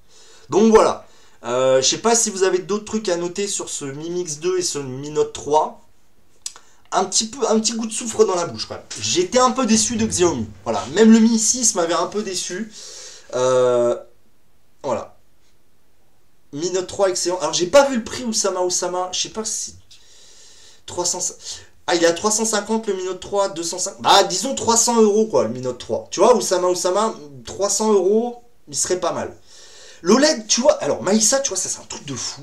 [0.49, 1.07] Donc voilà.
[1.43, 4.39] Euh, je sais pas si vous avez d'autres trucs à noter sur ce Mi Mix
[4.39, 5.81] 2 et ce Mi Note 3.
[6.91, 8.83] Un petit, peu, un petit goût de soufre dans la bouche quand même.
[8.99, 10.47] J'étais un peu déçu de Xiaomi.
[10.63, 12.71] Voilà, même le Mi 6 m'avait un peu déçu.
[13.35, 13.95] Euh,
[14.83, 15.17] voilà.
[16.53, 17.37] Mi Note 3, excellent.
[17.39, 19.09] Alors, j'ai pas vu le prix Oussama Oussama.
[19.11, 19.75] Je sais pas si.
[20.85, 21.19] 300.
[21.87, 24.01] Ah, il est à 350 le Mi Note 3, 250.
[24.01, 26.07] Bah, disons 300 euros, quoi, le Mi Note 3.
[26.09, 27.13] Tu vois, Oussama Oussama,
[27.45, 29.35] 300 euros, il serait pas mal.
[30.01, 32.41] L'OLED, tu vois, alors Maïssa, tu vois, ça c'est un truc de fou.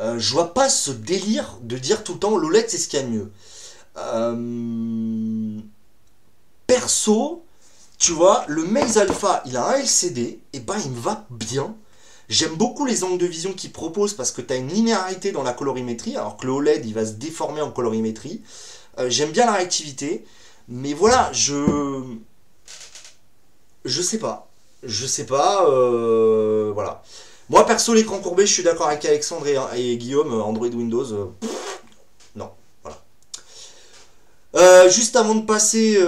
[0.00, 3.00] Euh, je vois pas ce délire de dire tout le temps l'OLED c'est ce qu'il
[3.00, 3.32] y a de mieux.
[3.96, 5.58] Euh,
[6.66, 7.44] perso,
[7.98, 11.74] tu vois, le Maze Alpha, il a un LCD, et ben il me va bien.
[12.28, 15.44] J'aime beaucoup les angles de vision qu'il propose parce que tu as une linéarité dans
[15.44, 18.42] la colorimétrie, alors que le OLED il va se déformer en colorimétrie.
[18.98, 20.24] Euh, j'aime bien la réactivité,
[20.68, 22.02] mais voilà, je.
[23.84, 24.48] Je sais pas.
[24.82, 27.02] Je sais pas, euh, voilà.
[27.48, 31.12] Moi perso, l'écran courbé, je suis d'accord avec Alexandre et, Guillaume, Android Windows.
[31.12, 31.26] Euh,
[32.34, 32.50] non,
[32.82, 34.88] voilà.
[34.88, 35.98] juste avant de passer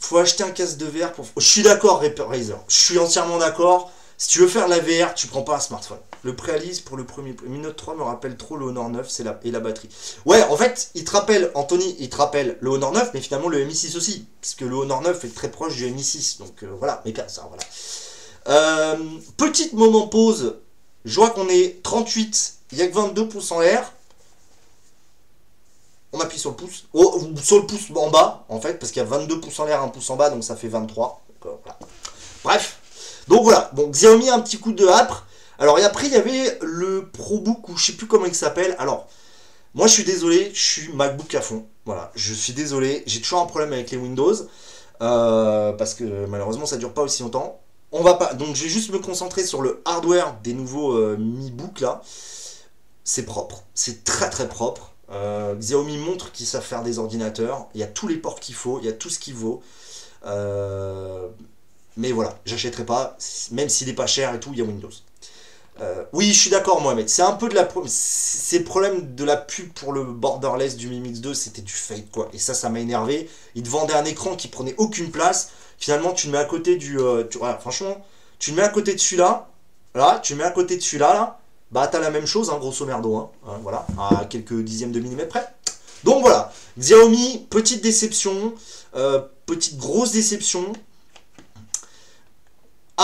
[0.00, 1.26] faut acheter un casque de VR pour.
[1.36, 2.58] Je suis d'accord, Razer.
[2.68, 3.92] Je suis entièrement d'accord.
[4.22, 5.98] Si tu veux faire la VR, tu prends pas un smartphone.
[6.22, 7.34] Le préalise pour le premier.
[7.44, 9.40] Mi Note 3 me rappelle trop le Honor 9 c'est la...
[9.42, 9.88] et la batterie.
[10.24, 13.48] Ouais, en fait, il te rappelle, Anthony, il te rappelle le Honor 9, mais finalement
[13.48, 14.28] le Mi 6 aussi.
[14.40, 16.38] Puisque le Honor 9 est très proche du Mi 6.
[16.38, 17.64] Donc euh, voilà, mais ça, voilà.
[18.46, 18.96] Euh,
[19.36, 20.54] petite moment pause.
[21.04, 23.92] Je vois qu'on est 38, il n'y a que 22 pouces en l'air
[26.12, 29.02] on appuie sur le pouce, oh, sur le pouce en bas, en fait, parce qu'il
[29.02, 31.24] y a 22 pouces en l'air, un pouce en bas, donc ça fait 23.
[31.46, 31.48] Euh,
[32.44, 32.81] Bref,
[33.28, 35.26] donc voilà, donc Xiaomi a un petit coup de âpre.
[35.58, 38.74] Alors, et après, il y avait le ProBook, ou je sais plus comment il s'appelle.
[38.78, 39.06] Alors,
[39.74, 41.66] moi, je suis désolé, je suis MacBook à fond.
[41.84, 44.34] Voilà, je suis désolé, j'ai toujours un problème avec les Windows,
[45.00, 47.60] euh, parce que malheureusement, ça dure pas aussi longtemps.
[47.92, 51.16] On va pas, donc je vais juste me concentrer sur le hardware des nouveaux euh,
[51.18, 52.00] Mi Book là.
[53.04, 54.92] C'est propre, c'est très très propre.
[55.10, 57.68] Euh, Xiaomi montre qu'ils savent faire des ordinateurs.
[57.74, 59.62] Il y a tous les ports qu'il faut, il y a tout ce qu'il vaut.
[60.24, 61.28] Euh,
[61.96, 63.16] mais voilà, j'achèterai pas,
[63.50, 64.90] même s'il est pas cher et tout, il y a Windows.
[65.80, 67.08] Euh, oui, je suis d'accord, Mohamed.
[67.08, 67.64] C'est un peu de la.
[67.64, 71.62] pro- C'est le problème de la pub pour le borderless du Mi Mix 2, c'était
[71.62, 72.28] du fake, quoi.
[72.34, 73.28] Et ça, ça m'a énervé.
[73.54, 75.48] Ils te vendaient un écran qui prenait aucune place.
[75.78, 76.98] Finalement, tu le mets à côté du.
[77.00, 77.96] euh, tu- franchement,
[78.38, 79.48] tu le mets à côté de celui-là.
[79.94, 81.38] Là, tu le mets à côté de celui-là, là.
[81.70, 83.16] Bah, t'as la même chose, hein, grosso merdo.
[83.16, 85.46] Hein, Hein, voilà, à quelques dixièmes de millimètre près.
[86.04, 88.52] Donc voilà, Xiaomi, petite déception.
[88.94, 90.70] euh, petite grosse déception.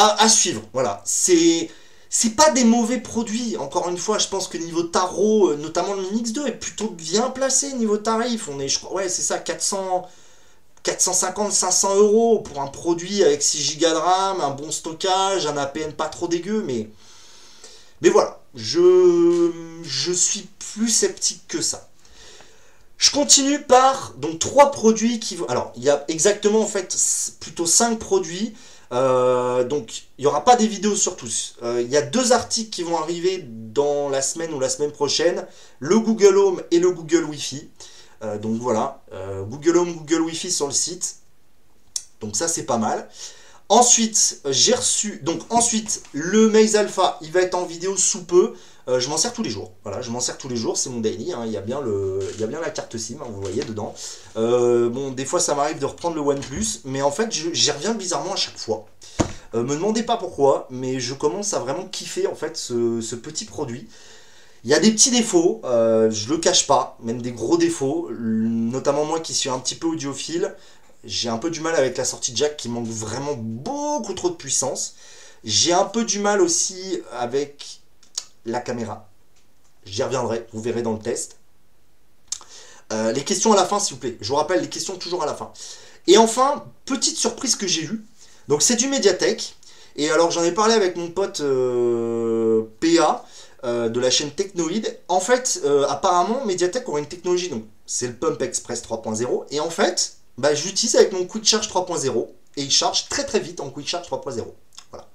[0.00, 1.02] À, suivre, voilà.
[1.04, 1.70] C'est
[2.10, 3.56] c'est pas des mauvais produits.
[3.56, 6.52] Encore une fois, je pense que niveau tarot, euh, notamment le Mi Mix 2 est
[6.52, 8.48] plutôt bien placé niveau tarif.
[8.48, 10.08] On est, je crois, ouais, c'est ça, 400,
[10.84, 15.56] 450, 500 euros pour un produit avec 6 Go de RAM, un bon stockage, un
[15.56, 16.88] APN pas trop dégueu, mais,
[18.10, 19.52] voilà, je,
[20.12, 21.88] suis plus sceptique que ça.
[22.96, 25.46] Je continue par donc trois produits qui vont.
[25.46, 26.96] Alors, il y a exactement en fait
[27.38, 28.54] plutôt cinq produits.
[28.92, 31.56] Euh, donc, il n'y aura pas des vidéos sur tous.
[31.62, 34.92] Euh, Il y a deux articles qui vont arriver dans la semaine ou la semaine
[34.92, 35.46] prochaine.
[35.78, 37.68] Le Google Home et le Google Wi-Fi.
[38.22, 39.02] Euh, donc voilà,
[39.48, 41.16] Google Home, Google Wi-Fi sur le site.
[42.20, 43.08] Donc ça, c'est pas mal.
[43.68, 45.20] Ensuite, j'ai reçu...
[45.22, 48.54] Donc ensuite, le Maze Alpha, il va être en vidéo sous peu.
[48.88, 49.72] Euh, je m'en sers tous les jours.
[49.84, 51.32] Voilà, je m'en sers tous les jours, c'est mon daily.
[51.32, 51.42] hein.
[51.44, 53.94] Il, y a bien la carte SIM, hein, vous voyez dedans.
[54.36, 57.94] Euh, bon, des fois ça m'arrive de reprendre le OnePlus, mais en fait j'y reviens
[57.94, 58.86] bizarrement à chaque fois.
[59.54, 63.44] Euh, me demandez pas pourquoi, mais je commence à vraiment kiffer en fait ce, petit
[63.44, 63.88] produit.
[64.64, 69.04] Il y a des petits défauts, je le cache pas, même des gros défauts, notamment
[69.04, 70.54] moi qui suis un petit peu audiophile,
[71.04, 74.34] j'ai un peu du mal avec la sortie jack qui manque vraiment beaucoup trop de
[74.34, 74.96] puissance.
[75.44, 77.77] J'ai un peu du mal aussi avec
[78.48, 79.08] la caméra.
[79.84, 81.38] J'y reviendrai, vous verrez dans le test.
[82.92, 84.16] Euh, les questions à la fin, s'il vous plaît.
[84.20, 85.52] Je vous rappelle, les questions toujours à la fin.
[86.06, 88.04] Et enfin, petite surprise que j'ai eue.
[88.48, 89.56] Donc, c'est du Mediatek.
[89.96, 93.24] Et alors, j'en ai parlé avec mon pote euh, PA
[93.64, 94.82] euh, de la chaîne Technoid.
[95.08, 97.50] En fait, apparemment, Mediatek aurait une technologie.
[97.50, 99.44] Donc, c'est le Pump Express 3.0.
[99.50, 102.26] Et en fait, bah, je l'utilise avec mon Quick Charge 3.0.
[102.56, 104.44] Et il charge très très vite en Quick Charge 3.0.
[104.90, 105.06] Voilà.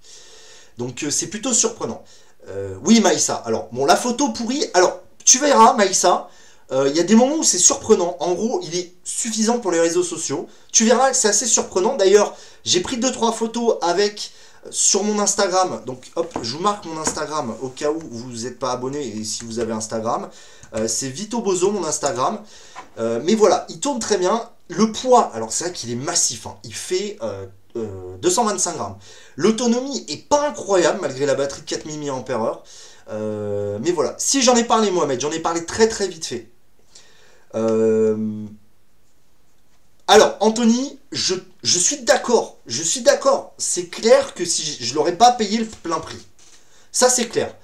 [0.78, 2.04] Donc, c'est plutôt surprenant.
[2.50, 3.36] Euh, oui, Maïssa.
[3.46, 4.64] Alors, bon, la photo pourrie.
[4.74, 6.30] Alors, tu verras, Maïssa.
[6.72, 8.18] euh, Il y a des moments où c'est surprenant.
[8.20, 10.48] En gros, il est suffisant pour les réseaux sociaux.
[10.72, 11.96] Tu verras que c'est assez surprenant.
[11.96, 14.32] D'ailleurs, j'ai pris 2-3 photos avec
[14.66, 15.82] euh, sur mon Instagram.
[15.86, 19.24] Donc, hop, je vous marque mon Instagram au cas où vous n'êtes pas abonné et
[19.24, 20.30] si vous avez Instagram.
[20.88, 22.40] C'est Vito Bozo, mon Instagram.
[22.98, 24.50] Mais voilà, il tourne très bien.
[24.70, 26.48] Le poids, alors c'est vrai qu'il est massif.
[26.48, 26.56] hein.
[26.64, 27.20] Il fait
[27.76, 28.98] euh, euh, 225 grammes.
[29.36, 32.64] L'autonomie est pas incroyable malgré la batterie de 4000 mAh.
[33.10, 36.50] Euh, mais voilà, si j'en ai parlé Mohamed, j'en ai parlé très très vite fait.
[37.56, 38.46] Euh,
[40.08, 42.58] Alors, Anthony, je, suis d'accord.
[42.66, 43.54] Je suis d'accord.
[43.58, 46.26] C'est clair que si je, je l'aurais pas payé le plein prix.
[46.92, 47.56] Ça, c'est clair.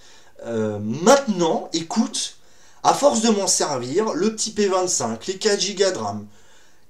[0.46, 2.38] Maintenant, écoute,
[2.84, 6.28] à force de m'en servir, le petit P25, les 4 Go de RAM,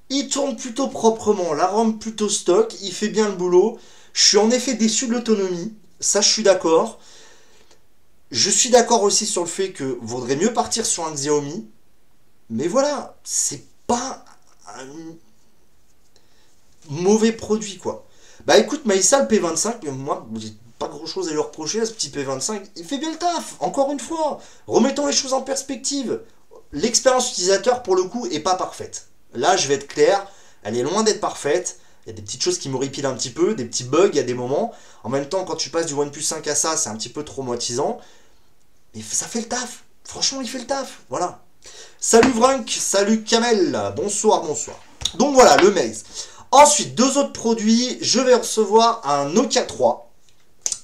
[0.10, 3.80] il tourne plutôt proprement, la ROM plutôt stock, il fait bien le boulot.
[4.13, 7.00] Je suis en effet déçu de l'autonomie, ça je suis d'accord.
[8.32, 11.67] Je suis d'accord aussi sur le fait que vaudrait mieux partir sur un Xiaomi.
[12.50, 14.24] Mais voilà, c'est pas
[14.67, 14.88] un
[16.89, 18.06] mauvais produit quoi.
[18.45, 21.91] Bah écoute, Maïssa, le P25, moi j'ai pas grand chose à lui reprocher à ce
[21.91, 22.62] petit P25.
[22.78, 24.39] Il fait bien le taf, encore une fois.
[24.65, 26.22] Remettons les choses en perspective.
[26.72, 29.09] L'expérience utilisateur pour le coup est pas parfaite.
[29.34, 30.26] Là, je vais être clair,
[30.63, 31.80] elle est loin d'être parfaite.
[32.06, 34.15] Il y a des petites choses qui m'horripilent un petit peu, des petits bugs, il
[34.15, 34.74] y a des moments.
[35.04, 37.24] En même temps, quand tu passes du OnePlus 5 à ça, c'est un petit peu
[37.24, 38.00] traumatisant.
[38.96, 39.84] Mais ça fait le taf.
[40.04, 41.02] Franchement, il fait le taf.
[41.10, 41.42] Voilà.
[42.00, 43.94] Salut Vrunk, salut Kamel.
[43.96, 44.78] Bonsoir, bonsoir.
[45.15, 46.04] Donc voilà, le maze.
[46.52, 47.98] Ensuite, deux autres produits.
[48.02, 50.10] Je vais recevoir un Nokia 3.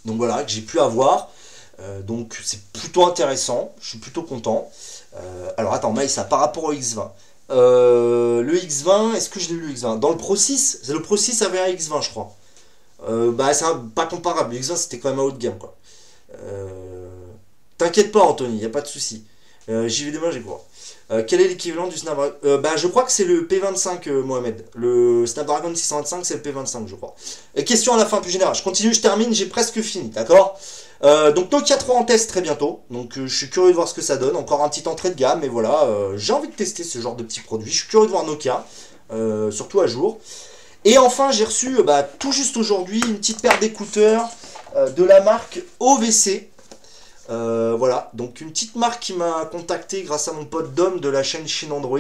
[0.06, 1.30] Donc voilà, que j'ai pu avoir.
[1.80, 3.74] Euh, donc c'est plutôt intéressant.
[3.82, 4.70] Je suis plutôt content.
[5.16, 7.10] Euh, alors attends, Maïssa, par rapport au X20.
[7.52, 10.00] Euh, le X20, est-ce que je l'ai eu le X20?
[10.00, 12.34] Dans le Pro 6, c'est le Pro 6 avait un X20, je crois.
[13.08, 14.54] Euh, bah, c'est pas comparable.
[14.56, 15.76] Le X20, c'était quand même un haut de gamme, quoi.
[16.42, 16.70] Euh,
[17.78, 19.26] T'inquiète pas, Anthony, y a pas de souci.
[19.68, 20.64] Euh, J'y vais demain, j'ai quoi.
[21.12, 22.36] Euh, quel est l'équivalent du Snapdragon?
[22.62, 24.66] Bah, je crois que c'est le P25, euh, Mohamed.
[24.76, 27.16] Le Snapdragon 625, c'est le P25, je crois.
[27.56, 28.56] Et question à la fin plus générale.
[28.56, 30.58] Je continue, je termine, j'ai presque fini, d'accord?
[31.04, 33.88] Euh, donc Nokia 3 en test très bientôt, donc euh, je suis curieux de voir
[33.88, 34.36] ce que ça donne.
[34.36, 37.16] Encore un petit entrée de gamme, mais voilà, euh, j'ai envie de tester ce genre
[37.16, 37.72] de petits produits.
[37.72, 38.66] Je suis curieux de voir Nokia,
[39.52, 40.20] surtout à jour.
[40.86, 44.30] Et enfin, j'ai reçu bah, tout juste aujourd'hui une petite paire d'écouteurs
[44.76, 46.50] de la marque OVC.
[47.28, 51.24] Voilà, donc une petite marque qui m'a contacté grâce à mon pote Dom de la
[51.24, 52.00] chaîne Chine Android.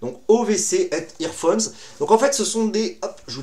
[0.00, 1.62] Donc OVC Earphones.
[2.00, 2.98] Donc en fait, ce sont des.
[3.02, 3.42] Hop, je vous.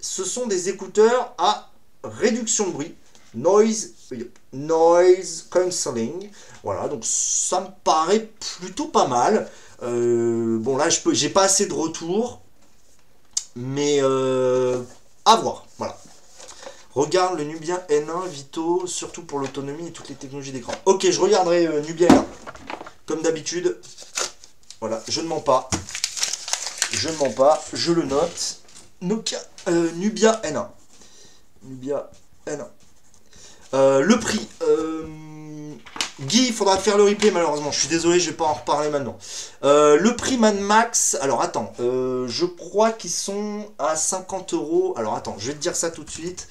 [0.00, 1.70] Ce sont des écouteurs à
[2.04, 2.94] réduction de bruit.
[3.34, 3.94] Noise,
[4.52, 6.30] noise cancelling.
[6.64, 9.48] Voilà, donc ça me paraît plutôt pas mal.
[9.82, 12.42] Euh, bon, là, je peux, j'ai pas assez de retours,
[13.56, 14.82] mais euh,
[15.24, 15.66] à voir.
[15.78, 15.96] Voilà.
[16.94, 20.72] Regarde le Nubia N1 Vito, surtout pour l'autonomie et toutes les technologies d'écran.
[20.86, 22.24] Ok, je regarderai euh, Nubia N1.
[23.06, 23.80] Comme d'habitude.
[24.80, 25.70] Voilà, je ne mens pas.
[26.90, 28.60] Je ne mens pas, je le note.
[29.02, 29.38] Nokia,
[29.68, 30.66] euh, Nubia N1.
[31.62, 32.10] Nubia
[32.46, 32.66] N1.
[33.74, 34.46] Euh, le prix.
[34.62, 35.04] Euh,
[36.20, 37.70] Guy, il faudra faire le replay malheureusement.
[37.70, 39.16] Je suis désolé, je vais pas en reparler maintenant.
[39.64, 41.16] Euh, le prix Man Max.
[41.22, 44.94] Alors attends, je crois qu'ils sont à 50 euros.
[44.96, 46.48] Alors attends, je vais te dire ça tout de suite.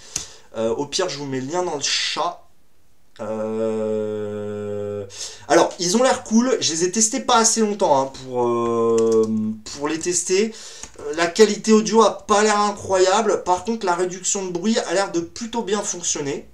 [0.58, 2.43] Au pire, je vous mets le lien dans le chat.
[5.47, 6.58] Alors, ils ont l'air cool.
[6.62, 8.12] Je les ai testés pas assez longtemps hein,
[9.75, 10.51] pour, les tester.
[11.15, 13.43] La qualité audio a pas l'air incroyable.
[13.43, 16.48] Par contre, la réduction de bruit a l'air de plutôt bien fonctionner.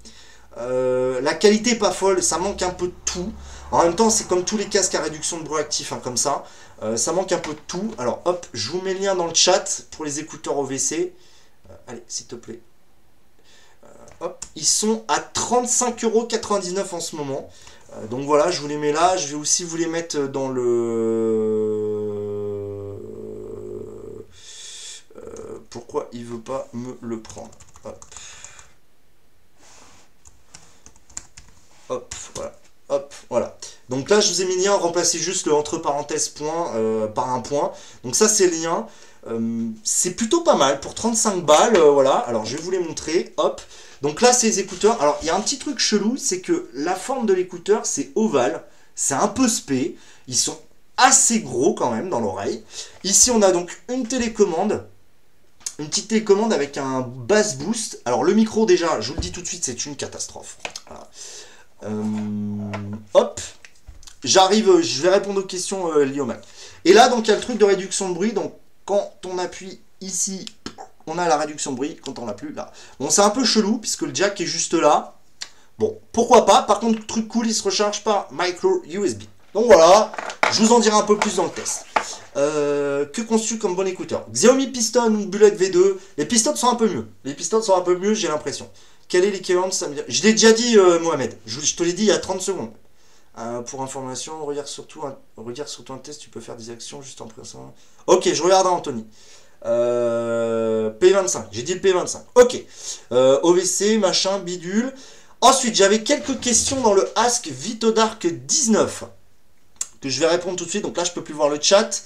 [0.57, 3.31] Euh, la qualité pas folle, ça manque un peu de tout.
[3.71, 6.17] En même temps, c'est comme tous les casques à réduction de bruit actif, hein, comme
[6.17, 6.45] ça.
[6.81, 7.93] Euh, ça manque un peu de tout.
[7.97, 11.13] Alors, hop, je vous mets le lien dans le chat pour les écouteurs OVC.
[11.69, 12.62] Euh, allez, s'il te plaît.
[14.21, 17.49] Hop, ils sont à 35,99€ en ce moment.
[18.10, 19.17] Donc voilà, je vous les mets là.
[19.17, 22.95] Je vais aussi vous les mettre dans le.
[25.69, 27.51] Pourquoi il veut pas me le prendre.
[31.90, 32.54] Hop, voilà.
[32.90, 33.58] Hop, voilà.
[33.90, 37.31] Donc là, je vous ai mis lien, remplacez juste le entre parenthèses point euh, par
[37.31, 37.71] un point.
[38.04, 38.88] Donc ça, c'est lien.
[39.27, 42.13] Euh, c'est plutôt pas mal pour 35 balles, euh, voilà.
[42.13, 43.33] Alors, je vais vous les montrer.
[43.38, 43.62] Hop.
[44.02, 45.02] Donc là, c'est les écouteurs.
[45.02, 48.12] Alors, il y a un petit truc chelou, c'est que la forme de l'écouteur, c'est
[48.15, 48.63] ovale.
[48.94, 49.98] C'est un peu spé.
[50.27, 50.60] Ils sont
[50.98, 52.63] assez gros quand même dans l'oreille.
[53.04, 54.88] Ici, on a donc une télécommande.
[55.79, 58.02] Une petite télécommande avec un bass boost.
[58.06, 60.58] Alors, le micro, déjà, je vous le dis tout de suite, c'est une catastrophe.
[61.84, 62.04] Euh,
[63.13, 63.42] hop,
[64.23, 66.28] j'arrive, je vais répondre aux questions euh, liées au.
[66.86, 68.34] Et là, donc, il y a le truc de réduction de bruit.
[68.34, 68.54] Donc,
[68.86, 70.46] quand on appuie ici,
[71.08, 71.98] on a la réduction de bruit.
[72.04, 72.71] Quand on l'a plus, là.
[73.00, 75.15] Bon, c'est un peu chelou, puisque le jack est juste là.
[75.78, 76.63] Bon, pourquoi pas.
[76.63, 79.23] Par contre, truc cool, il se recharge par micro USB.
[79.54, 80.12] Donc voilà,
[80.52, 81.86] je vous en dirai un peu plus dans le test.
[82.36, 84.26] Euh, que conçu comme bon écouteur?
[84.30, 87.08] Xiaomi Piston Bullet V2 Les pistons sont un peu mieux.
[87.23, 88.69] Les pistons sont un peu mieux, j'ai l'impression.
[89.08, 89.87] Quel est l'équivalent de ça?
[90.08, 91.37] Je l'ai déjà dit, euh, Mohamed.
[91.45, 92.71] Je, te l'ai dit il y a 30 secondes.
[93.37, 97.01] Euh, pour information, regarde surtout, un, regarde surtout un test, tu peux faire des actions
[97.01, 97.73] juste en pressant.
[98.08, 99.06] Ok, je regarde Anthony.
[99.65, 102.19] Euh, P25, j'ai dit le P25.
[102.35, 102.63] Ok.
[103.12, 104.93] OVC, machin, bidule.
[105.41, 109.06] Ensuite, j'avais quelques questions dans le Ask Vitodark 19
[110.06, 110.83] que je vais répondre tout de suite.
[110.83, 112.03] Donc là, je peux plus voir le chat.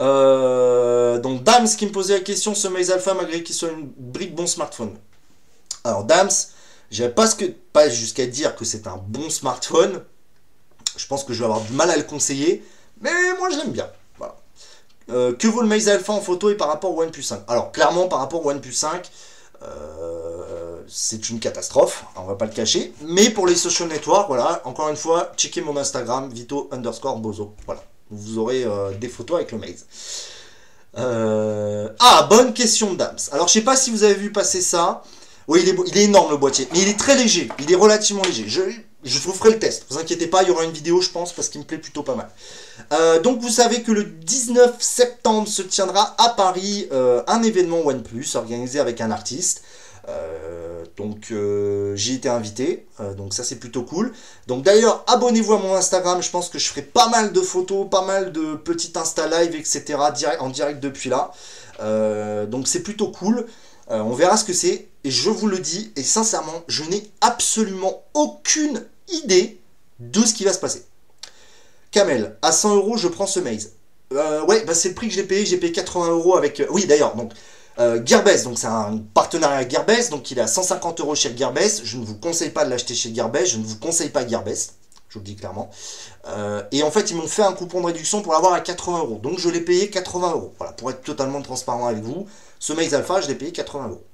[0.00, 3.90] Euh, donc Dams qui me posait la question, ce Maze Alpha malgré qu'il soit une
[3.96, 4.96] brique bon smartphone.
[5.84, 6.30] Alors Dams,
[6.90, 10.02] j'avais pas, ce que, pas jusqu'à dire que c'est un bon smartphone.
[10.96, 12.64] Je pense que je vais avoir du mal à le conseiller,
[13.00, 13.88] mais moi je l'aime bien.
[14.18, 14.36] Voilà.
[15.10, 17.70] Euh, que vaut le Maze Alpha en photo et par rapport au OnePlus 5 Alors
[17.72, 19.08] clairement par rapport au OnePlus 5,
[19.62, 22.92] euh, c'est une catastrophe, on va pas le cacher.
[23.02, 27.54] Mais pour les social networks, voilà, encore une fois, checkez mon Instagram, Vito underscore Bozo.
[27.66, 29.86] Voilà, vous aurez euh, des photos avec le Maze.
[30.96, 33.16] Ah, bonne question Dams.
[33.30, 35.04] Alors je sais pas si vous avez vu passer ça.
[35.50, 38.46] Oui, il est, énorme le boîtier, mais il est très léger, il est relativement léger.
[39.02, 41.32] Je, vous ferai le test, vous inquiétez pas, il y aura une vidéo je pense
[41.32, 42.30] parce qu'il me plaît plutôt pas mal.
[42.92, 47.84] Euh, donc vous savez que le 19 septembre se tiendra à Paris euh, un événement
[47.84, 49.64] OnePlus organisé avec un artiste.
[50.08, 52.86] Euh, donc euh, j'y étais invité,
[53.16, 54.12] donc ça c'est plutôt cool.
[54.46, 57.88] Donc d'ailleurs abonnez-vous à mon Instagram, je pense que je ferai pas mal de photos,
[57.90, 59.98] pas mal de petits Insta live, etc.
[60.38, 61.32] en direct depuis là.
[62.46, 63.46] Donc c'est plutôt cool.
[63.90, 64.88] Euh, on verra ce que c'est.
[65.04, 69.60] Et je vous le dis, et sincèrement, je n'ai absolument aucune idée
[69.98, 70.84] de ce qui va se passer.
[71.90, 73.72] Kamel, à 100 euros, je prends ce maze.
[74.12, 75.46] Euh, ouais, bah c'est le prix que j'ai payé.
[75.46, 76.60] J'ai payé 80 euros avec.
[76.60, 77.32] euh, oui, d'ailleurs, donc.
[78.04, 81.80] Gearbest, donc c'est un partenariat Gearbest, donc il est à 150 euros chez Gearbest.
[81.82, 84.74] Je ne vous conseille pas de l'acheter chez Gearbest, je ne vous conseille pas Gearbest,
[85.08, 85.70] je vous le dis clairement.
[86.72, 89.18] Et en fait, ils m'ont fait un coupon de réduction pour l'avoir à 80 euros,
[89.22, 90.52] donc je l'ai payé 80 euros.
[90.58, 92.26] Voilà, pour être totalement transparent avec vous,
[92.60, 94.04] ce Maze Alpha, je l'ai payé 80 euros.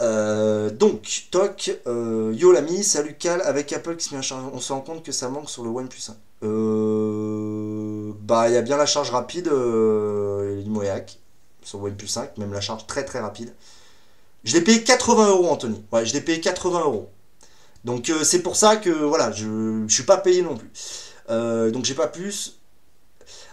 [0.00, 4.46] Euh, donc, toc, euh, yo l'ami, salut Cal, avec Apple qui se met à charger,
[4.52, 6.46] on se rend compte que ça manque sur le OnePlus 1.
[6.46, 11.18] Euh, bah, il y a bien la charge rapide, euh, Limoyac,
[11.62, 13.54] sur le OnePlus 5, même la charge très très rapide.
[14.44, 15.82] Je l'ai payé 80 euros, Anthony.
[15.90, 17.10] Ouais, je l'ai payé 80 euros.
[17.84, 20.70] Donc, euh, c'est pour ça que, voilà, je ne suis pas payé non plus.
[21.72, 22.57] Donc, j'ai pas plus.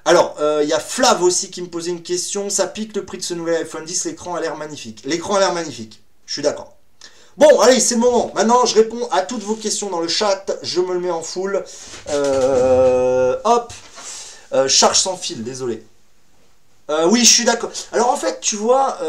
[0.08, 2.52] Alors, euh, il y a Flav aussi qui me posait une question.
[2.52, 5.02] Ça pique le prix de ce nouvel iPhone 10, l'écran a l'air magnifique.
[5.06, 6.02] L'écran a l'air magnifique.
[6.28, 6.76] Je suis d'accord.
[7.38, 8.32] Bon, allez, c'est le moment.
[8.36, 10.58] Maintenant, je réponds à toutes vos questions dans le chat.
[10.62, 11.64] Je me le mets en full.
[12.10, 13.74] Euh, hop.
[14.54, 15.84] Euh, charge sans fil, désolé.
[17.08, 17.72] Oui, je suis d'accord.
[17.92, 19.00] Alors en fait, tu vois,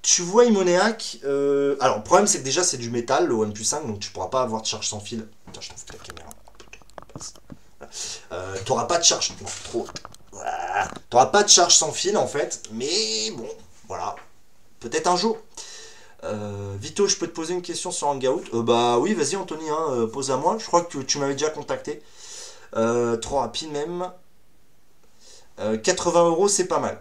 [0.00, 1.18] tu vois Imoneac.
[1.22, 4.28] alors le problème, c'est que déjà, c'est du métal, le OnePlus 5, donc tu pourras
[4.28, 5.26] pas avoir de charge sans fil.
[5.44, 6.30] Putain, je fous de la caméra.
[8.32, 9.32] Euh, T'auras pas de charge.
[9.64, 9.86] Trop.
[11.10, 13.48] T'auras pas de charge sans fil en fait, mais bon,
[13.88, 14.14] voilà.
[14.80, 15.38] Peut-être un jour.
[16.24, 19.68] Euh, Vito, je peux te poser une question sur Hangout Euh, Bah oui, vas-y Anthony,
[19.68, 20.56] hein, euh, pose à moi.
[20.58, 22.02] Je crois que tu m'avais déjà contacté.
[22.72, 24.10] Trop rapide même.
[25.58, 27.00] Euh, 80 euros, c'est pas mal.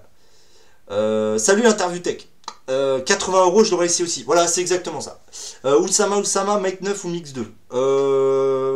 [1.40, 2.28] Salut Interview Tech.
[2.70, 4.24] Euh, 80 euros, je l'aurais essayé aussi.
[4.24, 5.20] Voilà, c'est exactement ça.
[5.66, 8.75] Euh, Oussama, Oussama, Make 9 ou Mix 2 euh,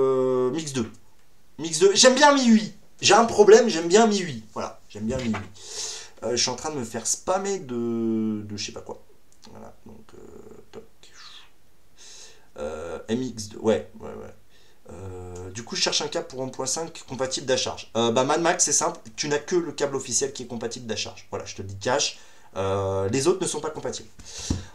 [1.94, 2.74] J'aime bien MIUI.
[3.02, 4.44] J'ai un problème, j'aime bien MIUI.
[4.54, 5.34] Voilà, j'aime bien MIUI.
[6.24, 9.02] Euh, je suis en train de me faire spammer de, de je sais pas quoi.
[9.52, 10.84] Voilà, donc, euh, toc.
[12.58, 14.34] Euh, MX2, ouais, ouais, ouais.
[14.92, 17.90] Euh, du coup, je cherche un câble pour 1.5 compatible d'acharge.
[17.94, 21.28] bah, Mad Max, c'est simple, tu n'as que le câble officiel qui est compatible d'acharge.
[21.30, 22.20] Voilà, je te dis cash.
[22.58, 24.10] Euh, les autres ne sont pas compatibles.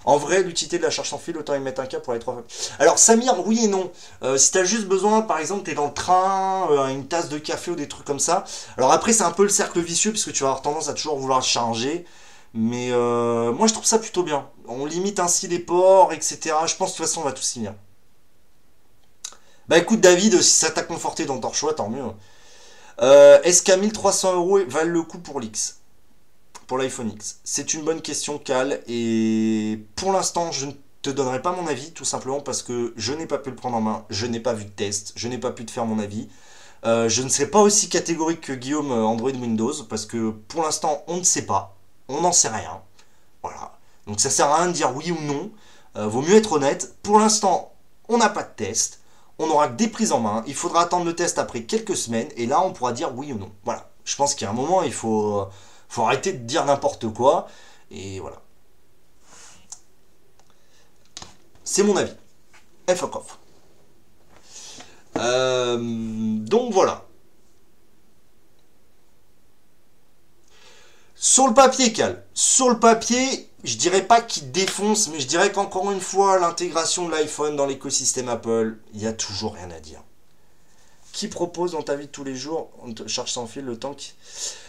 [0.05, 2.18] En vrai, l'utilité de la charge sans fil, autant y mettre un câble pour les
[2.18, 2.45] trois fois.
[2.79, 3.91] Alors, Samir, oui et non.
[4.22, 7.07] Euh, si tu as juste besoin, par exemple, tu es dans le train, euh, une
[7.07, 8.45] tasse de café ou des trucs comme ça.
[8.77, 11.18] Alors, après, c'est un peu le cercle vicieux, puisque tu vas avoir tendance à toujours
[11.18, 12.05] vouloir charger.
[12.55, 14.47] Mais moi, je trouve ça plutôt bien.
[14.68, 16.55] On limite ainsi les ports, etc.
[16.66, 17.75] Je pense de toute façon, on va tous y venir.
[19.66, 22.05] Bah écoute, David, si ça t'a conforté dans ton choix, tant mieux.
[23.01, 25.81] Est-ce qu'à 1300 euros valent le coup pour l'X?
[26.67, 28.83] Pour l'iPhone X C'est une bonne question, Cal.
[28.87, 33.12] Et pour l'instant, je ne te donnerai pas mon avis, tout simplement parce que je
[33.12, 35.39] n'ai pas pu le prendre en main, je n'ai pas vu de test, je n'ai
[35.39, 36.29] pas pu te faire mon avis.
[36.87, 40.62] Euh, je ne serai pas aussi catégorique que Guillaume euh, Android Windows parce que pour
[40.62, 41.77] l'instant, on ne sait pas.
[42.09, 42.81] On n'en sait rien.
[43.43, 43.79] Voilà.
[44.07, 45.51] Donc ça sert à rien de dire oui ou non.
[45.97, 46.97] Euh, vaut mieux être honnête.
[47.03, 47.73] Pour l'instant,
[48.09, 49.01] on n'a pas de test.
[49.39, 50.43] On n'aura que des prises en main.
[50.47, 52.29] Il faudra attendre le test après quelques semaines.
[52.37, 53.51] Et là, on pourra dire oui ou non.
[53.65, 53.91] Voilà.
[54.05, 55.49] Je pense qu'il y a un moment, il faut,
[55.95, 57.47] faut arrêter de dire n'importe quoi.
[57.91, 58.43] Et voilà.
[61.63, 62.13] C'est mon avis.
[62.89, 63.39] Et fuck off.
[65.17, 67.05] Euh, donc voilà.
[71.15, 72.25] Sur le papier, Cal.
[72.35, 77.07] Sur le papier, je dirais pas qu'il défonce, mais je dirais qu'encore une fois, l'intégration
[77.07, 80.03] de l'iPhone dans l'écosystème Apple, il y a toujours rien à dire.
[81.13, 83.79] Qui propose dans ta vie de tous les jours, on te charge sans fil le
[83.79, 84.13] temps qui...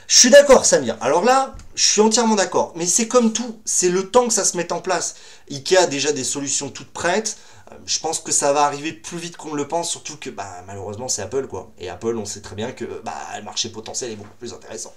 [0.08, 0.98] Je suis d'accord, Samir.
[1.02, 2.74] Alors là, je suis entièrement d'accord.
[2.76, 5.16] Mais c'est comme tout, c'est le temps que ça se mette en place.
[5.50, 7.38] Ikea a déjà des solutions toutes prêtes.
[7.72, 10.30] Euh, Je pense que ça va arriver plus vite qu'on ne le pense, surtout que
[10.30, 11.72] bah, malheureusement c'est Apple quoi.
[11.80, 14.94] Et Apple, on sait très bien que bah, le marché potentiel est beaucoup plus intéressant.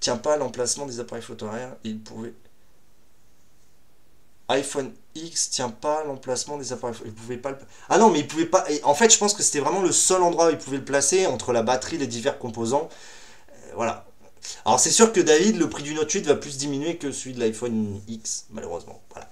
[0.00, 2.34] Tiens pas l'emplacement des appareils photo arrière, il pouvait.
[4.48, 6.96] iPhone X tient pas l'emplacement des appareils.
[7.04, 7.58] Il pouvait pas le.
[7.88, 8.64] Ah non, mais il pouvait pas.
[8.84, 11.26] en fait, je pense que c'était vraiment le seul endroit où il pouvait le placer
[11.26, 12.88] entre la batterie, les divers composants.
[13.74, 14.06] Voilà.
[14.64, 17.34] Alors c'est sûr que David, le prix du Note 8 va plus diminuer que celui
[17.34, 19.00] de l'iPhone X, malheureusement.
[19.10, 19.28] Voilà.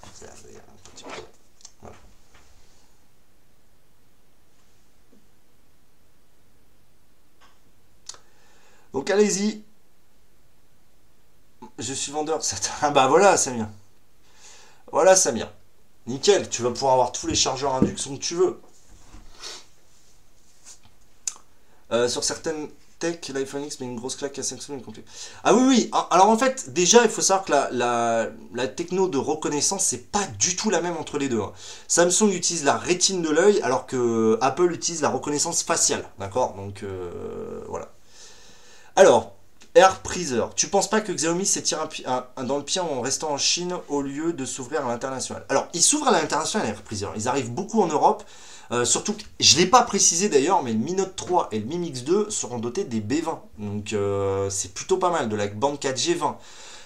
[8.93, 9.63] Donc allez-y.
[11.77, 12.41] Je suis vendeur.
[12.81, 13.67] Ah bah voilà, Samir.
[14.91, 15.51] Voilà, Samir.
[16.07, 18.59] Nickel, tu vas pouvoir avoir tous les chargeurs induction que tu veux.
[21.91, 22.69] Euh, sur certaines
[23.01, 25.03] tech, l'iPhone X met une grosse claque à Samsung et complet.
[25.43, 25.89] Ah oui, oui.
[25.91, 29.83] Ah, Alors en fait, déjà, il faut savoir que la, la, la techno de reconnaissance,
[29.83, 31.41] c'est pas du tout la même entre les deux.
[31.41, 31.51] hein.
[31.89, 36.05] Samsung utilise la rétine de l'œil, alors que Apple utilise la reconnaissance faciale.
[36.19, 36.53] D'accord?
[36.55, 37.89] Donc euh, voilà.
[38.95, 39.33] Alors,
[39.73, 41.49] AirPreaser, tu penses pas que Xiaomi
[42.05, 45.45] un- un dans le pied en restant en Chine au lieu de s'ouvrir à l'international?
[45.49, 47.07] Alors, ils s'ouvrent à l'international, AirPreaser.
[47.15, 48.23] Ils arrivent beaucoup en Europe.
[48.71, 51.65] Euh, surtout, je ne l'ai pas précisé d'ailleurs, mais le Mi Note 3 et le
[51.65, 53.39] Mi Mix 2 seront dotés des B20.
[53.59, 56.37] Donc, euh, c'est plutôt pas mal, de la bande 4G 20.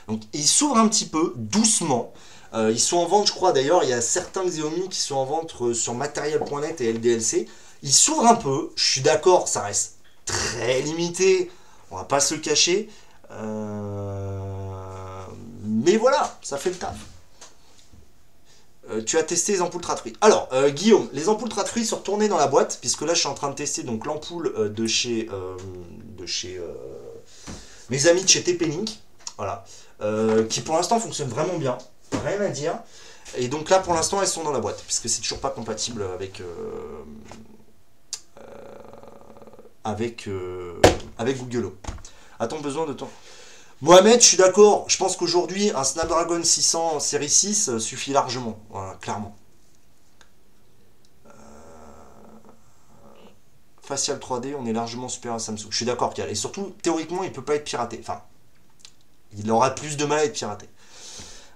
[0.07, 2.11] Donc, ils s'ouvrent un petit peu, doucement.
[2.55, 5.15] Euh, ils sont en vente, je crois d'ailleurs, il y a certains Xiaomi qui sont
[5.15, 7.47] en vente euh, sur matériel.net et LDLC.
[7.83, 11.51] Ils s'ouvrent un peu, je suis d'accord, ça reste très limité,
[11.91, 12.89] on va pas se le cacher.
[15.63, 16.95] Mais voilà, ça fait le taf.
[18.91, 20.13] Euh, tu as testé les ampoules Tratfree.
[20.21, 23.27] Alors, euh, Guillaume, les ampoules Tratfree sont retournées dans la boîte, puisque là je suis
[23.27, 25.27] en train de tester donc l'ampoule euh, de chez,
[26.17, 26.61] de chez
[27.89, 28.99] mes amis de chez TP-Link,
[29.37, 29.65] voilà,
[30.49, 31.77] qui pour l'instant fonctionne vraiment bien,
[32.23, 32.79] rien à dire.
[33.37, 36.03] Et donc là pour l'instant elles sont dans la boîte, puisque c'est toujours pas compatible
[36.13, 36.41] avec
[39.83, 40.29] avec
[41.17, 41.71] avec Google.
[42.39, 43.11] A-t-on besoin de temps
[43.81, 44.85] Mohamed, je suis d'accord.
[44.87, 48.57] Je pense qu'aujourd'hui, un Snapdragon 600 série 6 euh, suffit largement.
[48.69, 49.35] Voilà, clairement.
[51.27, 51.31] Euh,
[53.81, 55.67] Facial 3D, on est largement supérieur à Samsung.
[55.69, 56.29] Je suis d'accord, Cal.
[56.29, 57.97] Et surtout, théoriquement, il peut pas être piraté.
[57.99, 58.21] Enfin,
[59.37, 60.69] il aura plus de mal à être piraté.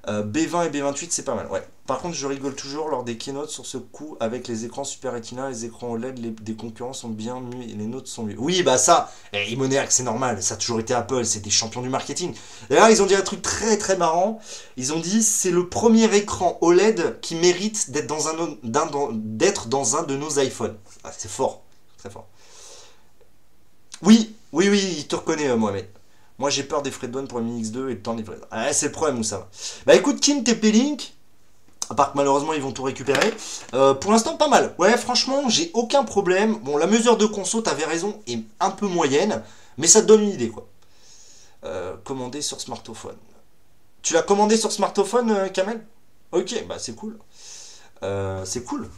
[0.08, 1.48] Euh, B20 et B28, c'est pas mal.
[1.48, 1.66] Ouais.
[1.90, 5.14] Par contre, je rigole toujours lors des keynotes sur ce coup avec les écrans Super
[5.14, 8.36] Retina, les écrans OLED les, des concurrents sont bien mieux et les nôtres sont mieux.
[8.38, 11.82] Oui, bah ça, eh, Imoniac, c'est normal, ça a toujours été Apple, c'est des champions
[11.82, 12.36] du marketing.
[12.70, 14.40] D'ailleurs, ils ont dit un truc très très marrant.
[14.78, 20.40] Ils ont dit c'est le premier écran OLED qui mérite d'être dans un, de nos
[20.40, 20.78] iPhones.
[21.04, 21.64] Ah, c'est fort,
[21.98, 22.28] très fort.
[24.04, 25.88] Oui, oui, oui, il te reconnaît, euh, Mohamed.
[26.38, 28.20] Moi, j'ai peur des frais de douane pour le Mini X2 et le temps de
[28.20, 28.46] livraison.
[28.52, 29.50] Ah, c'est le problème où ça va.
[29.88, 31.16] Bah écoute, Kim, TP-Link,
[31.90, 33.34] à part que malheureusement ils vont tout récupérer.
[33.74, 34.76] Euh, pour l'instant, pas mal.
[34.78, 36.56] Ouais, franchement, j'ai aucun problème.
[36.60, 39.44] Bon, la mesure de conso, t'avais raison, est un peu moyenne,
[39.78, 40.68] mais ça te donne une idée, quoi.
[41.66, 43.18] Euh, commandé sur smartphone.
[44.02, 45.86] Tu l'as commandé sur smartphone, euh, Kamel?
[46.32, 47.18] Ok, bah c'est cool.
[48.46, 48.90] c'est cool.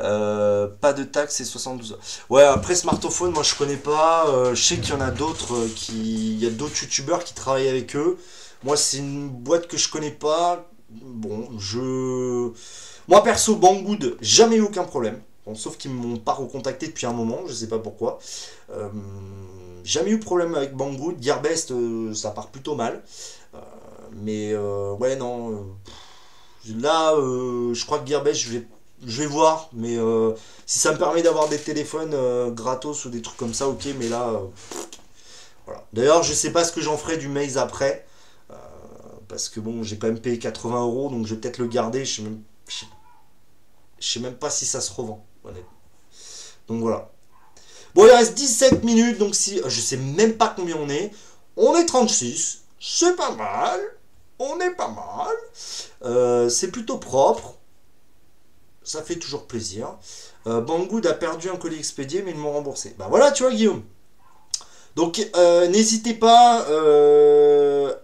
[0.00, 1.98] Euh, pas de taxe et 72 heures.
[2.30, 4.28] Ouais, après smartphone, moi je connais pas.
[4.28, 6.32] Euh, je sais qu'il y en a d'autres euh, qui.
[6.34, 8.18] Il y a d'autres youtubeurs qui travaillent avec eux.
[8.62, 10.68] Moi, c'est une boîte que je connais pas.
[10.90, 12.50] Bon, je.
[13.08, 15.20] Moi perso, Banggood, jamais eu aucun problème.
[15.44, 18.18] Bon, sauf qu'ils m'ont pas recontacté depuis un moment, je sais pas pourquoi.
[19.84, 21.16] jamais eu problème avec Banggood.
[21.20, 21.74] Gearbest,
[22.14, 23.02] ça part plutôt mal.
[24.12, 25.66] mais ouais, non.
[26.80, 28.66] Là, je crois que Gearbest, je vais
[29.06, 30.32] je vais voir, mais euh,
[30.66, 33.86] si ça me permet d'avoir des téléphones euh, gratos ou des trucs comme ça, ok,
[33.98, 35.72] mais là, euh.
[35.92, 38.06] D'ailleurs, je sais pas ce que j'en ferai du Maze après,
[39.28, 42.04] parce que bon, j'ai quand même payé 80 euros, donc je vais peut-être le garder,
[42.04, 42.86] je sais
[43.98, 45.72] sais même pas si ça se revend, honnêtement.
[46.68, 47.10] Donc voilà.
[47.94, 51.10] Bon, il reste 17 minutes, donc si, je sais même pas combien on est,
[51.56, 53.80] on est 36, c'est pas mal,
[54.38, 57.54] on est pas mal, c'est plutôt propre,
[58.84, 59.96] ça fait toujours plaisir.
[60.46, 62.94] Euh, Banggood a perdu un colis expédié, mais ils m'ont remboursé.
[62.98, 63.82] Bah voilà, tu vois, Guillaume.
[64.94, 66.66] Donc, euh, n'hésitez pas.
[66.68, 67.94] Euh,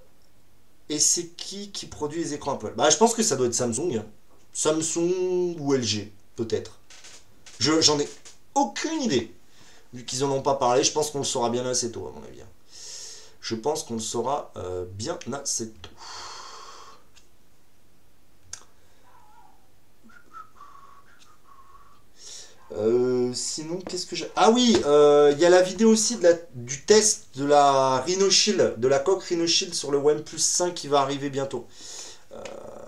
[0.89, 2.73] et c'est qui qui produit les écrans Apple?
[2.77, 4.03] Bah, je pense que ça doit être Samsung.
[4.53, 6.79] Samsung ou LG, peut-être.
[7.61, 8.09] J'en ai
[8.55, 9.33] aucune idée.
[9.93, 12.19] Vu qu'ils en ont pas parlé, je pense qu'on le saura bien assez tôt, à
[12.19, 12.41] mon avis.
[13.41, 14.53] Je pense qu'on le saura
[14.97, 15.91] bien assez tôt.
[22.73, 24.31] Euh, sinon, qu'est-ce que j'ai?
[24.37, 26.19] Ah oui, euh, il y a la vidéo aussi
[26.55, 30.89] du test de la Rhino de la coque Rhino Shield sur le OnePlus 5 qui
[30.89, 31.67] va arriver bientôt.
[32.33, 32.37] Euh,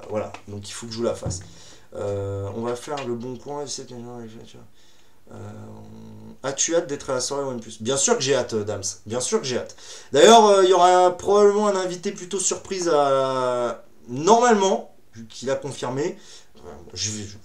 [0.08, 1.40] voilà, donc il faut que je vous la fasse.
[1.94, 3.64] on va faire le bon coin.
[6.44, 7.74] As-tu hâte d'être à la soirée OnePlus?
[7.80, 8.82] Bien sûr que j'ai hâte, Dams.
[9.06, 9.74] Bien sûr que j'ai hâte.
[10.12, 13.84] D'ailleurs, il y aura probablement un invité plutôt surprise à.
[14.08, 14.92] Normalement,
[15.28, 16.16] qu'il a confirmé,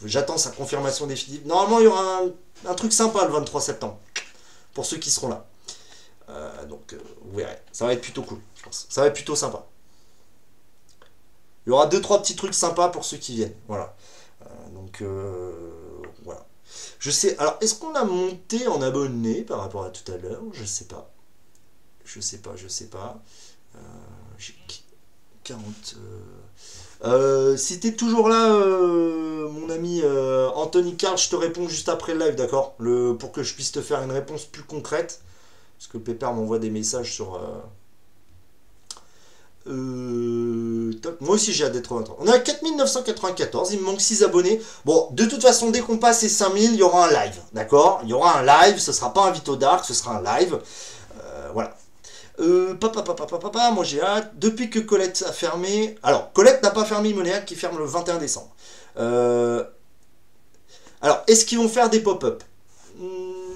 [0.05, 1.47] J'attends sa confirmation définitive.
[1.47, 2.21] Normalement, il y aura
[2.65, 3.99] un, truc sympa le 23 septembre.
[4.73, 5.45] Pour ceux qui seront là.
[6.29, 7.57] Euh, donc, euh, vous verrez.
[7.71, 8.85] Ça va être plutôt cool, je pense.
[8.89, 9.65] Ça va être plutôt sympa.
[11.65, 13.55] Il y aura deux trois petits trucs sympas pour ceux qui viennent.
[13.67, 13.95] Voilà.
[14.43, 15.01] Euh, donc,
[16.23, 16.45] voilà.
[16.99, 17.37] Je sais.
[17.37, 20.41] Alors, est-ce qu'on a monté en abonné par rapport à tout à l'heure?
[20.51, 21.09] Je sais pas.
[22.05, 23.21] Je sais pas, je sais pas.
[24.37, 24.55] J'ai
[25.43, 25.95] 40.
[27.03, 31.89] Euh, si t'es toujours là, euh, mon ami euh, Anthony Carl, je te réponds juste
[31.89, 32.73] après le live, d'accord?
[32.79, 35.21] Le, Pour que je puisse te faire une réponse plus concrète.
[35.77, 37.39] Parce que Pépère m'envoie des messages sur.
[39.69, 44.61] Moi aussi j'ai hâte d'être On est à 4994, il me manque 6 abonnés.
[44.85, 47.99] Bon, de toute façon, dès qu'on passe les 5000, il y aura un live, d'accord?
[48.03, 50.57] Il y aura un live, ce sera pas un Vito Dark, ce sera un live.
[52.39, 54.31] Euh, papa, papa, papa, papa, moi j'ai hâte.
[54.37, 55.97] Depuis que Colette a fermé.
[56.03, 58.55] Alors, Colette n'a pas fermé Monéac qui ferme le 21 décembre.
[58.97, 59.63] Euh,
[61.01, 62.43] alors, est-ce qu'ils vont faire des pop-up?
[62.97, 63.53] Hmm,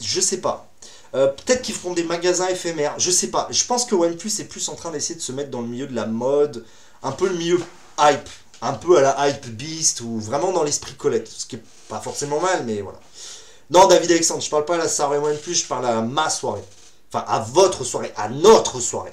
[0.00, 0.66] Je sais pas.
[1.14, 2.94] Euh, peut-être qu'ils feront des magasins éphémères.
[2.98, 3.48] Je sais pas.
[3.50, 5.86] Je pense que OnePlus est plus en train d'essayer de se mettre dans le milieu
[5.86, 6.64] de la mode.
[7.02, 7.60] Un peu le milieu
[7.98, 8.28] hype.
[8.62, 11.28] Un peu à la hype beast ou vraiment dans l'esprit Colette.
[11.28, 13.00] Ce qui est pas forcément mal, mais voilà.
[13.70, 16.28] Non, David Alexandre, je parle pas à la soirée One Plus, je parle à ma
[16.28, 16.64] soirée.
[17.12, 19.12] Enfin, à votre soirée, à notre soirée.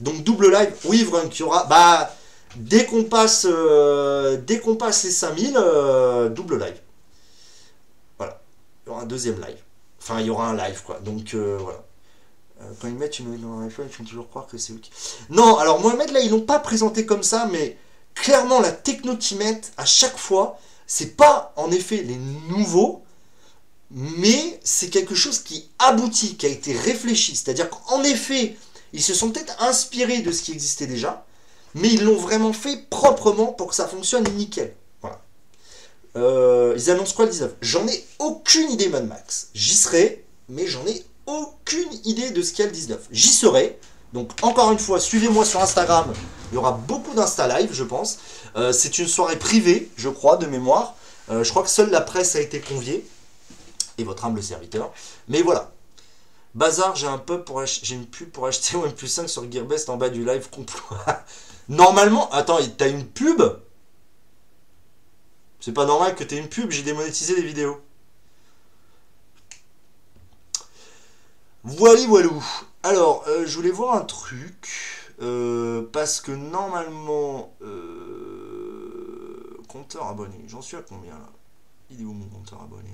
[0.00, 1.64] Donc, double live, oui, vraiment, qu'il y aura.
[1.64, 2.10] Bah,
[2.56, 6.80] dès qu'on passe, euh, dès qu'on passe les 5000, euh, double live.
[8.18, 8.40] Voilà.
[8.84, 9.58] Il y aura un deuxième live.
[10.00, 10.98] Enfin, il y aura un live, quoi.
[11.00, 11.82] Donc, euh, voilà.
[12.80, 14.88] Quand ils mettent une dans iPhone, ils font toujours croire que c'est ok.
[15.28, 17.76] Non, alors Mohamed, là, ils l'ont pas présenté comme ça, mais
[18.14, 22.16] clairement, la techno qu'ils mettent à chaque fois, c'est pas en effet les
[22.48, 23.03] nouveaux,
[23.90, 27.36] mais c'est quelque chose qui aboutit, qui a été réfléchi.
[27.36, 28.56] C'est-à-dire qu'en effet,
[28.92, 31.26] ils se sont peut-être inspirés de ce qui existait déjà,
[31.74, 34.74] mais ils l'ont vraiment fait proprement pour que ça fonctionne nickel.
[35.00, 35.20] Voilà.
[36.16, 39.48] Euh, ils annoncent quoi le 19 J'en ai aucune idée, Mad Max.
[39.54, 43.08] J'y serai, mais j'en ai aucune idée de ce qu'il y a le 19.
[43.10, 43.78] J'y serai.
[44.12, 46.12] Donc, encore une fois, suivez-moi sur Instagram.
[46.52, 48.18] Il y aura beaucoup d'Insta Live, je pense.
[48.54, 50.94] Euh, c'est une soirée privée, je crois, de mémoire.
[51.30, 53.04] Euh, je crois que seule la presse a été conviée.
[53.98, 54.92] Et votre humble serviteur.
[55.28, 55.72] Mais voilà.
[56.54, 59.96] Bazar, j'ai un pub pour j'ai une pub pour acheter OnePlus 5 sur Gearbest en
[59.96, 60.96] bas du live complot.
[61.68, 63.42] Normalement, attends, t'as une pub?
[65.60, 67.80] C'est pas normal que t'aies une pub, j'ai démonétisé les vidéos.
[71.64, 72.44] Voilà, voilou.
[72.82, 74.68] Alors, euh, je voulais voir un truc.
[75.22, 77.54] Euh, parce que normalement.
[77.62, 78.44] Euh,
[79.68, 80.44] compteur abonné.
[80.46, 81.30] J'en suis à combien là?
[81.90, 82.90] Il est où mon compteur abonné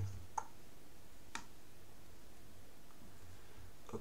[3.92, 4.00] hop, hop, hop, hop,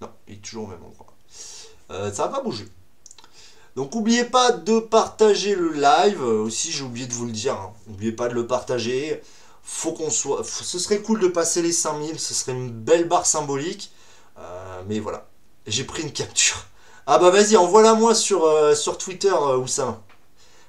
[0.00, 1.06] Non, il est toujours au même endroit.
[1.90, 2.68] Euh, ça va pas bouger.
[3.76, 6.22] Donc n'oubliez pas de partager le live.
[6.22, 7.70] Aussi, j'ai oublié de vous le dire.
[7.86, 9.22] N'oubliez pas de le partager
[9.68, 10.44] faut qu'on soit.
[10.44, 13.92] ce serait cool de passer les 5000, ce serait une belle barre symbolique.
[14.38, 15.28] Euh, mais voilà,
[15.66, 16.64] j'ai pris une capture.
[17.06, 20.00] Ah bah vas-y, envoie-la moi sur, euh, sur Twitter, euh, ça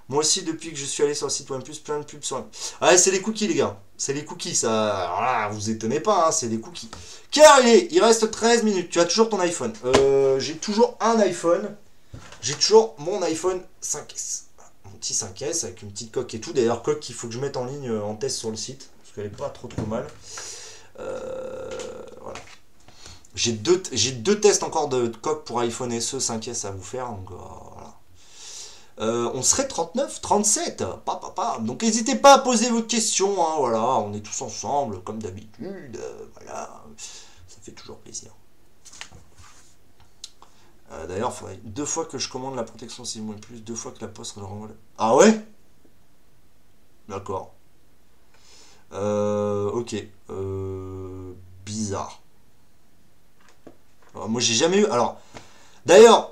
[0.09, 2.43] Moi aussi, depuis que je suis allé sur le site OnePlus, plein de pubs sur.
[2.81, 3.79] Ah, c'est les cookies, les gars.
[3.97, 5.11] C'est les cookies, ça.
[5.11, 6.89] Alors vous étonnez pas, hein, c'est des cookies.
[7.31, 8.89] Car il est Il reste 13 minutes.
[8.89, 9.73] Tu as toujours ton iPhone.
[10.39, 11.75] j'ai toujours un iPhone.
[12.41, 14.49] J'ai toujours mon iPhone 5S
[14.99, 16.53] petit 5S avec une petite coque et tout.
[16.53, 18.89] D'ailleurs, coque qu'il faut que je mette en ligne euh, en test sur le site
[19.01, 20.05] parce qu'elle est pas trop trop mal.
[20.99, 21.69] Euh,
[22.21, 22.39] voilà.
[23.35, 27.09] J'ai deux, deux tests encore de coque pour iPhone SE 5S à vous faire.
[27.09, 27.35] Donc, euh,
[28.99, 30.83] on serait 39, 37.
[31.05, 33.45] Pa, Donc n'hésitez pas à poser vos questions.
[33.45, 35.99] Hein, voilà, on est tous ensemble comme d'habitude.
[36.35, 36.83] voilà,
[37.47, 38.31] ça fait toujours plaisir.
[40.91, 41.33] Euh, d'ailleurs,
[41.63, 44.37] deux fois que je commande la protection 6 mois plus, deux fois que la poste
[44.37, 44.69] le renvoie.
[44.97, 45.39] Ah ouais?
[47.07, 47.53] D'accord.
[48.93, 49.95] Euh, ok.
[50.31, 51.33] Euh,
[51.63, 52.21] bizarre.
[54.15, 54.85] moi, j'ai jamais eu.
[54.87, 55.19] Alors,
[55.85, 56.31] d'ailleurs,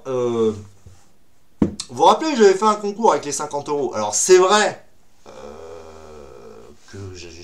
[1.98, 3.92] vous vous rappelez, j'avais fait un concours avec les 50 euros.
[3.96, 4.86] Alors, c'est vrai
[6.92, 6.98] que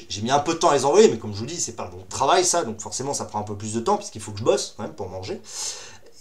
[0.10, 1.76] j'ai mis un peu de temps à les envoyer, mais comme je vous dis, c'est
[1.76, 4.32] pas mon travail ça, donc forcément, ça prend un peu plus de temps puisqu'il faut
[4.32, 5.42] que je bosse quand même pour manger.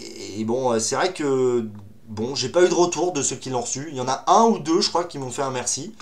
[0.01, 1.68] Et bon, euh, c'est vrai que
[2.09, 3.89] bon, j'ai pas eu de retour de ceux qui l'ont reçu.
[3.91, 5.95] Il y en a un ou deux, je crois, qui m'ont fait un merci.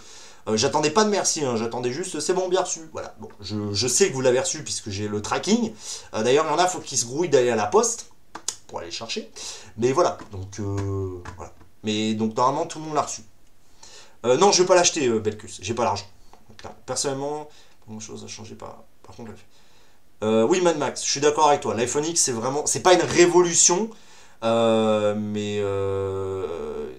[0.46, 1.56] Euh, j'attendais pas de merci, hein.
[1.56, 2.88] j'attendais juste c'est bon, bien reçu.
[2.92, 5.72] Voilà, bon, je, sais que vous l'avez reçu puisque j'ai le tracking.
[6.14, 8.06] Euh, d'ailleurs, il y en a, faut qu'ils se grouillent d'aller à la poste
[8.68, 9.30] pour aller chercher.
[9.76, 10.60] Mais voilà, donc
[11.36, 11.52] voilà.
[11.82, 13.22] Mais donc normalement tout le monde l'a reçu.
[14.24, 16.06] non, je vais pas l'acheter, Belkus, j'ai pas l'argent.
[16.86, 17.48] Personnellement,
[17.86, 18.84] bon, chose a changé pas.
[19.02, 19.32] Par contre,
[20.22, 21.74] euh, oui, Mad Max, je suis d'accord avec toi.
[21.74, 22.66] L'iPhone X, c'est vraiment.
[22.66, 23.90] C'est pas une révolution,
[24.44, 26.90] euh, mais euh,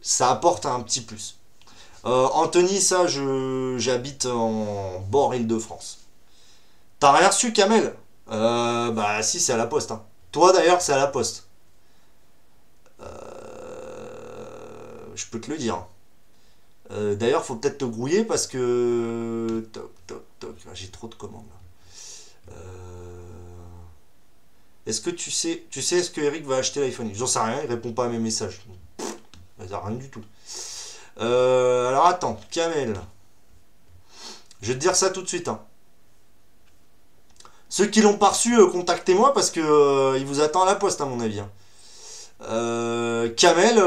[0.00, 1.36] ça apporte un petit plus.
[2.02, 5.98] Anthony, ça, j'habite en bord Île-de-France.
[6.98, 7.94] T'as rien reçu, Kamel?
[8.26, 9.90] Bah, si, c'est à la poste.
[9.90, 10.02] Hein.
[10.32, 11.46] Toi, d'ailleurs, c'est à la poste.
[15.20, 15.86] Je peux te le dire.
[16.90, 19.66] d'ailleurs, faut peut-être te grouiller parce que.
[19.72, 20.56] Toc, toc, toc.
[20.74, 21.44] J'ai trop de commandes.
[22.50, 22.54] Euh,
[24.86, 27.10] est-ce que tu sais, tu sais, est-ce que Eric va acheter l'iPhone?
[27.14, 28.60] J'en sais rien, il répond pas à mes messages.
[29.58, 30.22] rien du tout.
[31.20, 32.98] Euh, alors attends, Kamel.
[34.62, 35.48] Je vais te dire ça tout de suite.
[35.48, 35.60] Hein.
[37.68, 41.00] Ceux qui l'ont pas reçu, euh, contactez-moi parce que il vous attend à la poste,
[41.00, 41.40] à mon avis.
[41.40, 41.50] Hein.
[43.36, 43.78] Kamel.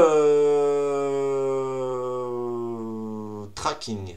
[3.64, 4.16] Tracking.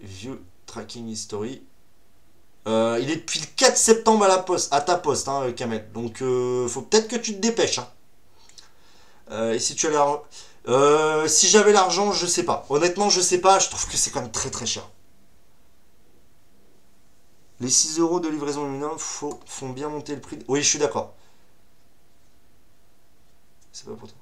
[0.00, 1.62] View tracking history.
[2.66, 5.52] Euh, il est depuis le 4 septembre à, la poste, à ta poste, hein.
[5.94, 7.78] Donc, euh, faut peut-être que tu te dépêches.
[7.78, 7.88] Hein.
[9.30, 10.24] Euh, et si tu as l'argent.
[11.28, 12.66] si j'avais l'argent, je sais pas.
[12.70, 13.60] Honnêtement, je sais pas.
[13.60, 14.88] Je trouve que c'est quand même très très cher.
[17.60, 20.40] Les 6 euros de livraison minimum font bien monter le prix.
[20.48, 21.14] Oui, je suis d'accord.
[23.72, 24.18] C'est pas pour toi.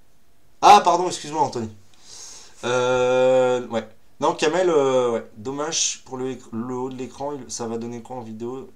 [0.60, 1.70] Ah, pardon, excuse-moi, Anthony.
[2.64, 3.88] Ouais.
[4.20, 8.20] Non, Kamel, euh, ouais, dommage pour le, haut de l'écran, ça va donner quoi en
[8.20, 8.68] vidéo?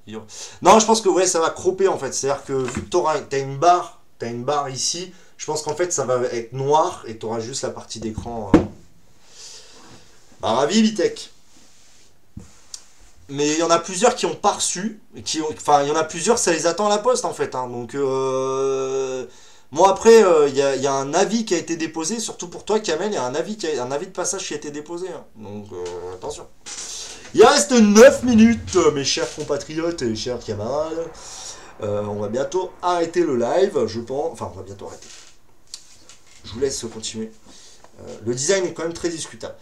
[0.63, 2.13] Non, je pense que ouais, ça va cropper en fait.
[2.13, 5.61] C'est-à-dire que vu que tu as une barre, tu as une barre ici, je pense
[5.63, 8.53] qu'en fait ça va être noir et tu auras juste la partie d'écran.
[8.55, 8.59] Euh.
[10.41, 10.95] Bah, ravi,
[13.29, 15.01] mais il y en a plusieurs qui ont pas reçu.
[15.53, 17.55] enfin, il y en a plusieurs, ça les attend à la poste en fait.
[17.55, 17.69] hein.
[17.69, 19.27] donc, euh,
[19.75, 22.79] moi après, euh, il y, a, un avis qui a été déposé, surtout pour toi,
[22.79, 25.09] Kamel, il y a un avis, un avis de passage qui a été déposé.
[25.09, 25.25] hein.
[25.35, 26.47] donc, euh, attention.
[27.35, 31.11] Il reste 9 minutes, mes chers compatriotes et chers camarades.
[31.83, 34.31] Euh, on va bientôt arrêter le live, je pense.
[34.35, 35.09] Enfin, on va bientôt arrêter.
[36.45, 37.33] Je vous laisse continuer.
[38.25, 39.57] Le design est quand même très discutable.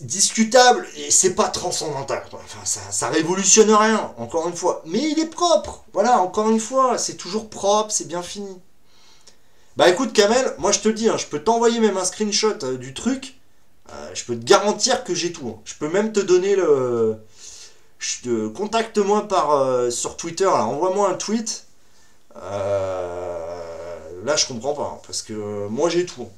[0.00, 2.24] Discutable, et c'est pas transcendantal.
[2.64, 4.82] ça, révolutionne rien, encore une fois.
[4.86, 5.84] Mais il est propre.
[5.92, 8.60] Voilà, encore une fois, c'est toujours propre, c'est bien fini.
[9.76, 12.76] Bah écoute, Kamel, moi je te dis, hein, je peux t'envoyer même un screenshot euh,
[12.76, 13.36] du truc.
[13.92, 15.48] Euh, je peux te garantir que j'ai tout.
[15.56, 15.60] hein.
[15.64, 17.16] Je peux même te donner le.
[18.24, 20.44] Te contacte-moi par euh, sur Twitter.
[20.44, 21.66] là, Envoie-moi un tweet.
[22.34, 26.28] Là, je comprends pas hein, parce que moi j'ai tout.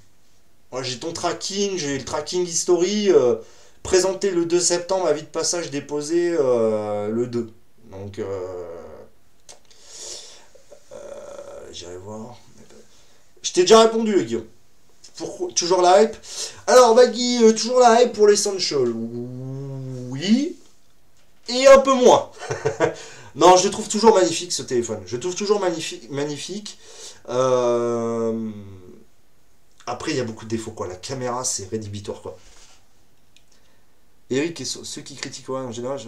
[0.83, 3.37] J'ai ton tracking, j'ai le tracking history euh,
[3.83, 7.51] présenté le 2 septembre, avis de passage déposé euh, le 2.
[7.91, 8.25] Donc euh,
[10.93, 10.97] euh,
[11.73, 12.37] j'irai voir.
[13.43, 14.47] Je t'ai déjà répondu, Guillaume.
[15.55, 16.17] Toujours la hype.
[16.67, 18.93] Alors, Baggy, euh, toujours la hype pour l'Essential.
[20.09, 20.57] Oui.
[21.49, 22.31] Et un peu moins.
[23.35, 25.01] non, je le trouve toujours magnifique ce téléphone.
[25.07, 26.11] Je le trouve toujours magnifique.
[26.11, 26.79] magnifique.
[27.29, 28.51] Euh,
[29.87, 30.71] Après, il y a beaucoup de défauts.
[30.73, 30.87] Quoi.
[30.87, 32.21] La caméra, c'est rédhibitoire.
[32.23, 32.37] Quoi.
[34.31, 36.01] Eric et ceux qui critiquent ouais, en général.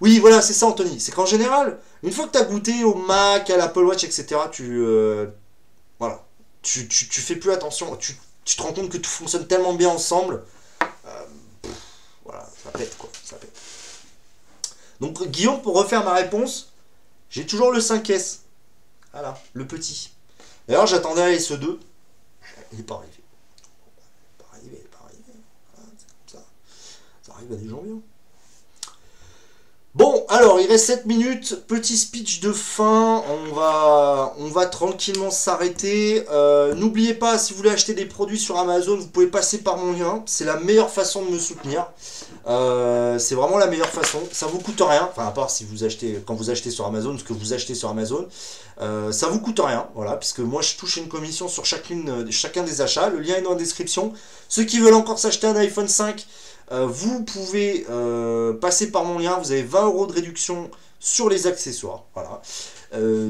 [0.00, 1.00] Oui, voilà, c'est ça, Anthony.
[1.00, 4.40] C'est qu'en général, une fois que tu as goûté au Mac, à l'Apple Watch, etc.,
[4.50, 4.78] tu.
[4.80, 5.26] euh,
[5.98, 6.24] Voilà.
[6.62, 7.96] Tu, tu, fais plus attention.
[7.96, 10.42] Tu, te rends compte que tout fonctionne tellement bien ensemble.
[10.82, 11.24] Euh,
[12.24, 13.10] voilà, ça pète quoi.
[13.22, 13.36] Ça.
[15.00, 16.72] Donc, Guillaume, pour refaire ma réponse,
[17.30, 18.38] j'ai toujours le 5S.
[19.12, 20.10] Voilà, le petit.
[20.66, 21.78] D'ailleurs, j'attendais à SE2.
[22.72, 23.12] Il n'est pas arrivé.
[24.38, 25.22] Pas arrivé, pas arrivé.
[25.98, 26.46] C'est comme ça.
[27.22, 28.00] Ça arrive à des gens bien.
[29.94, 31.64] Bon, alors, il reste 7 minutes.
[31.66, 33.24] Petit speech de fin.
[33.28, 36.24] On va, on va tranquillement s'arrêter.
[36.30, 39.76] Euh, N'oubliez pas, si vous voulez acheter des produits sur Amazon, vous pouvez passer par
[39.76, 40.22] mon lien.
[40.26, 41.90] C'est la meilleure façon de me soutenir.
[42.48, 44.20] Euh, c'est vraiment la meilleure façon.
[44.32, 45.08] Ça vous coûte rien.
[45.10, 47.74] Enfin, à part si vous achetez, quand vous achetez sur Amazon, ce que vous achetez
[47.74, 48.26] sur Amazon.
[48.80, 52.62] Euh, ça vous coûte rien, voilà, puisque moi je touche une commission sur euh, chacun
[52.62, 53.08] des achats.
[53.08, 54.12] Le lien est dans la description.
[54.48, 56.26] Ceux qui veulent encore s'acheter un iPhone 5,
[56.70, 57.86] euh, vous pouvez
[58.60, 59.38] passer par mon lien.
[59.38, 60.70] Vous avez 20 euros de réduction
[61.00, 62.04] sur les accessoires.
[62.14, 62.40] Voilà.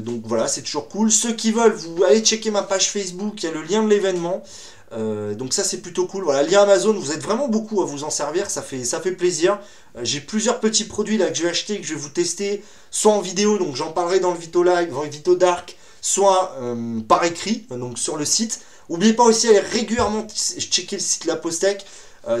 [0.01, 1.11] Donc voilà, c'est toujours cool.
[1.11, 3.89] Ceux qui veulent, vous allez checker ma page Facebook, il y a le lien de
[3.89, 4.43] l'événement.
[4.91, 6.23] Euh, donc ça c'est plutôt cool.
[6.23, 9.11] Voilà, lien Amazon, vous êtes vraiment beaucoup à vous en servir, ça fait, ça fait
[9.11, 9.59] plaisir.
[9.95, 12.63] Euh, J'ai plusieurs petits produits là que je vais acheter, que je vais vous tester,
[12.89, 16.55] soit en vidéo, donc j'en parlerai dans le Vito Live, dans le Vito Dark, soit
[16.59, 18.61] euh, par écrit, donc sur le site.
[18.89, 21.85] N'oubliez pas aussi aller régulièrement checker le site La Postec.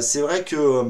[0.01, 0.85] C'est vrai que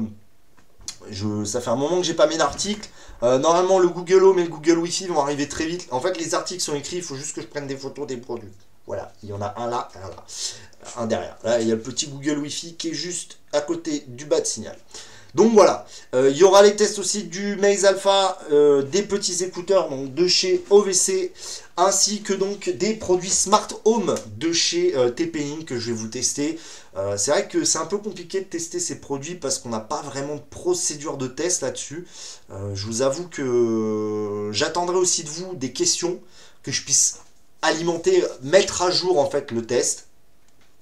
[1.44, 2.88] ça fait un moment que j'ai pas mis d'article.
[3.20, 5.86] Normalement, le Google Home et le Google Wi-Fi vont arriver très vite.
[5.90, 8.16] En fait, les articles sont écrits, il faut juste que je prenne des photos des
[8.16, 8.48] produits.
[8.86, 10.24] Voilà, il y en a un là, un là,
[10.96, 11.36] un derrière.
[11.44, 14.40] Là, il y a le petit Google Wi-Fi qui est juste à côté du bas
[14.40, 14.76] de signal.
[15.34, 19.44] Donc voilà, Euh, il y aura les tests aussi du Maze Alpha, euh, des petits
[19.44, 21.32] écouteurs donc de chez OVC,
[21.76, 26.08] ainsi que donc des produits Smart Home de chez euh, TP-Link que je vais vous
[26.08, 26.58] tester.
[26.96, 29.78] Euh, c'est vrai que c'est un peu compliqué de tester ces produits parce qu'on n'a
[29.78, 32.06] pas vraiment de procédure de test là-dessus.
[32.74, 36.18] Je vous avoue que j'attendrai aussi de vous des questions
[36.64, 37.18] que je puisse
[37.62, 40.08] alimenter, mettre à jour en fait le test.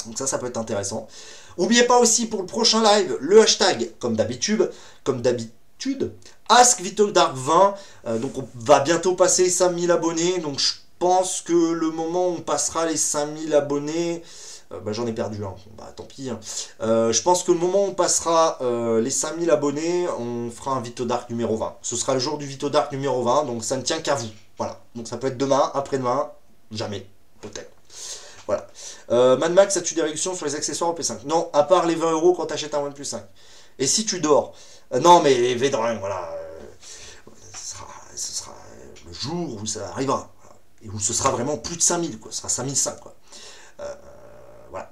[0.08, 1.06] Donc ça, ça peut être intéressant.
[1.58, 4.70] N'oubliez pas aussi pour le prochain live le hashtag, comme d'habitude,
[5.04, 6.14] comme d'habitude,
[6.48, 6.82] Ask
[7.12, 7.74] Dark 20.
[8.06, 10.38] Euh, donc on va bientôt passer les 5000 abonnés.
[10.38, 14.22] Donc je pense que le moment où on passera les 5000 abonnés,
[14.72, 15.54] euh, bah, j'en ai perdu un.
[15.76, 16.30] Bah tant pis.
[16.30, 16.40] hein.
[16.80, 18.58] Euh, je pense que le moment où on passera
[19.02, 21.76] les 5000 abonnés, on fera un Vito Dark numéro 20.
[21.82, 24.28] Ce sera le jour du Vito Dark numéro 20, donc ça ne tient qu'à vous.
[24.56, 24.80] Voilà.
[24.94, 26.30] Donc ça peut être demain, après-demain,
[26.72, 27.06] jamais,
[27.42, 27.70] peut-être.
[28.48, 28.66] Voilà.
[29.10, 31.94] Euh, Mad Max, as-tu des réductions sur les accessoires au P5 Non, à part les
[31.94, 33.22] 20 euros quand tu achètes un OnePlus 5.
[33.78, 34.54] Et si tu dors?
[34.94, 36.30] Euh, Non, mais les Védrin, voilà.
[36.32, 37.86] euh, ce, sera,
[38.16, 38.54] ce sera
[39.06, 40.30] le jour où ça arrivera.
[40.82, 42.32] Et où ce sera vraiment plus de 5000, quoi.
[42.32, 43.14] Ce sera 5005, quoi.
[43.80, 43.94] Euh,
[44.70, 44.90] voilà.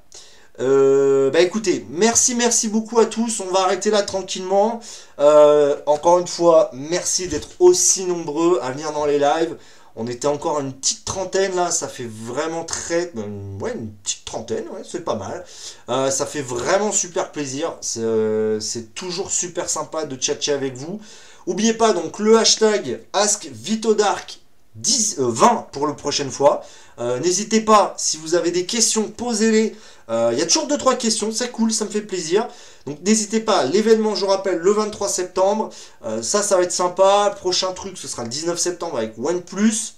[1.30, 3.40] Bah écoutez, merci, merci beaucoup à tous.
[3.40, 4.80] On va arrêter là tranquillement.
[5.18, 9.56] Encore une fois, merci d'être aussi nombreux à venir dans les lives.
[9.98, 13.10] On était encore une petite trentaine là, ça fait vraiment très.
[13.16, 15.44] euh, ouais, une petite trentaine, ouais, c'est pas mal.
[15.88, 17.74] Euh, ça fait vraiment super plaisir.
[17.80, 21.00] C'est euh, c'est toujours super sympa de tchatcher avec vous.
[21.46, 24.40] Oubliez pas donc le hashtag AskVitodark
[24.74, 26.62] 10, euh, 20 pour la prochaine fois.
[26.98, 29.76] N'hésitez pas, si vous avez des questions, posez-les
[30.08, 32.48] Euh, Il y a toujours 2-3 questions, c'est cool, ça me fait plaisir.
[32.86, 35.70] Donc n'hésitez pas, l'événement, je vous rappelle, le 23 septembre.
[36.04, 37.30] Euh, ça, ça va être sympa.
[37.30, 39.94] Le prochain truc, ce sera le 19 septembre avec OnePlus.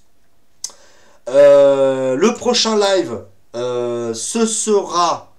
[1.28, 3.20] Euh, le prochain live,
[3.54, 5.32] euh, ce sera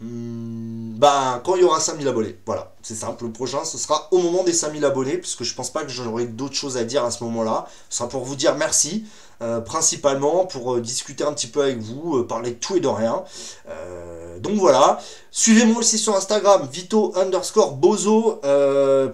[0.00, 2.38] hmm, bah, quand il y aura 5000 abonnés.
[2.46, 3.24] Voilà, c'est simple.
[3.24, 6.26] Le prochain, ce sera au moment des 5000 abonnés, puisque je pense pas que j'aurai
[6.26, 7.66] d'autres choses à dire à ce moment-là.
[7.88, 9.04] Ce sera pour vous dire merci,
[9.42, 12.80] euh, principalement pour euh, discuter un petit peu avec vous, euh, parler de tout et
[12.80, 13.24] de rien.
[14.38, 15.00] Donc voilà.
[15.30, 18.40] Suivez-moi aussi sur Instagram, Vito underscore Bozo.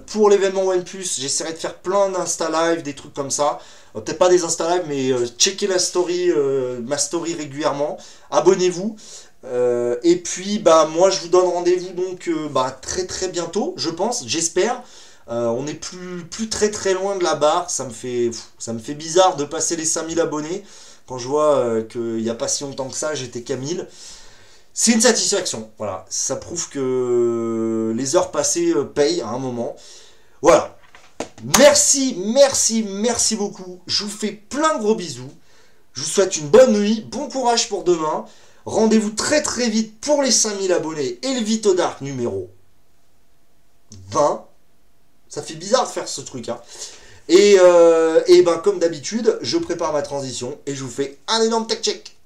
[0.06, 3.58] Pour l'événement OnePlus, j'essaierai de faire plein d'Insta Live, des trucs comme ça.
[3.94, 6.30] Peut-être pas des Insta Live, mais checkez la story,
[6.84, 7.96] ma story régulièrement.
[8.30, 8.96] Abonnez-vous.
[10.02, 14.24] Et puis bah moi je vous donne rendez-vous donc bah, très très bientôt, je pense,
[14.26, 14.82] j'espère.
[15.30, 17.70] Euh, on est plus, très très loin de la barre.
[17.70, 20.64] Ça me fait, pff, ça me fait bizarre de passer les 5000 abonnés.
[21.06, 23.86] Quand je vois euh, qu'il n'y a pas si longtemps que ça, j'étais qu'à 1000.
[24.72, 25.70] C'est une satisfaction.
[25.78, 26.04] Voilà.
[26.08, 29.76] Ça prouve que les heures passées euh, payent à un moment.
[30.42, 30.76] Voilà.
[31.58, 33.80] Merci, merci, merci beaucoup.
[33.86, 35.30] Je vous fais plein de gros bisous.
[35.92, 37.06] Je vous souhaite une bonne nuit.
[37.10, 38.24] Bon courage pour demain.
[38.64, 42.50] Rendez-vous très très vite pour les 5000 abonnés et le Vito Dark numéro
[44.10, 44.49] 20.
[45.30, 46.48] Ça fait bizarre de faire ce truc.
[46.48, 46.60] Hein.
[47.28, 51.40] Et, euh, et ben comme d'habitude, je prépare ma transition et je vous fais un
[51.42, 52.16] énorme tech check.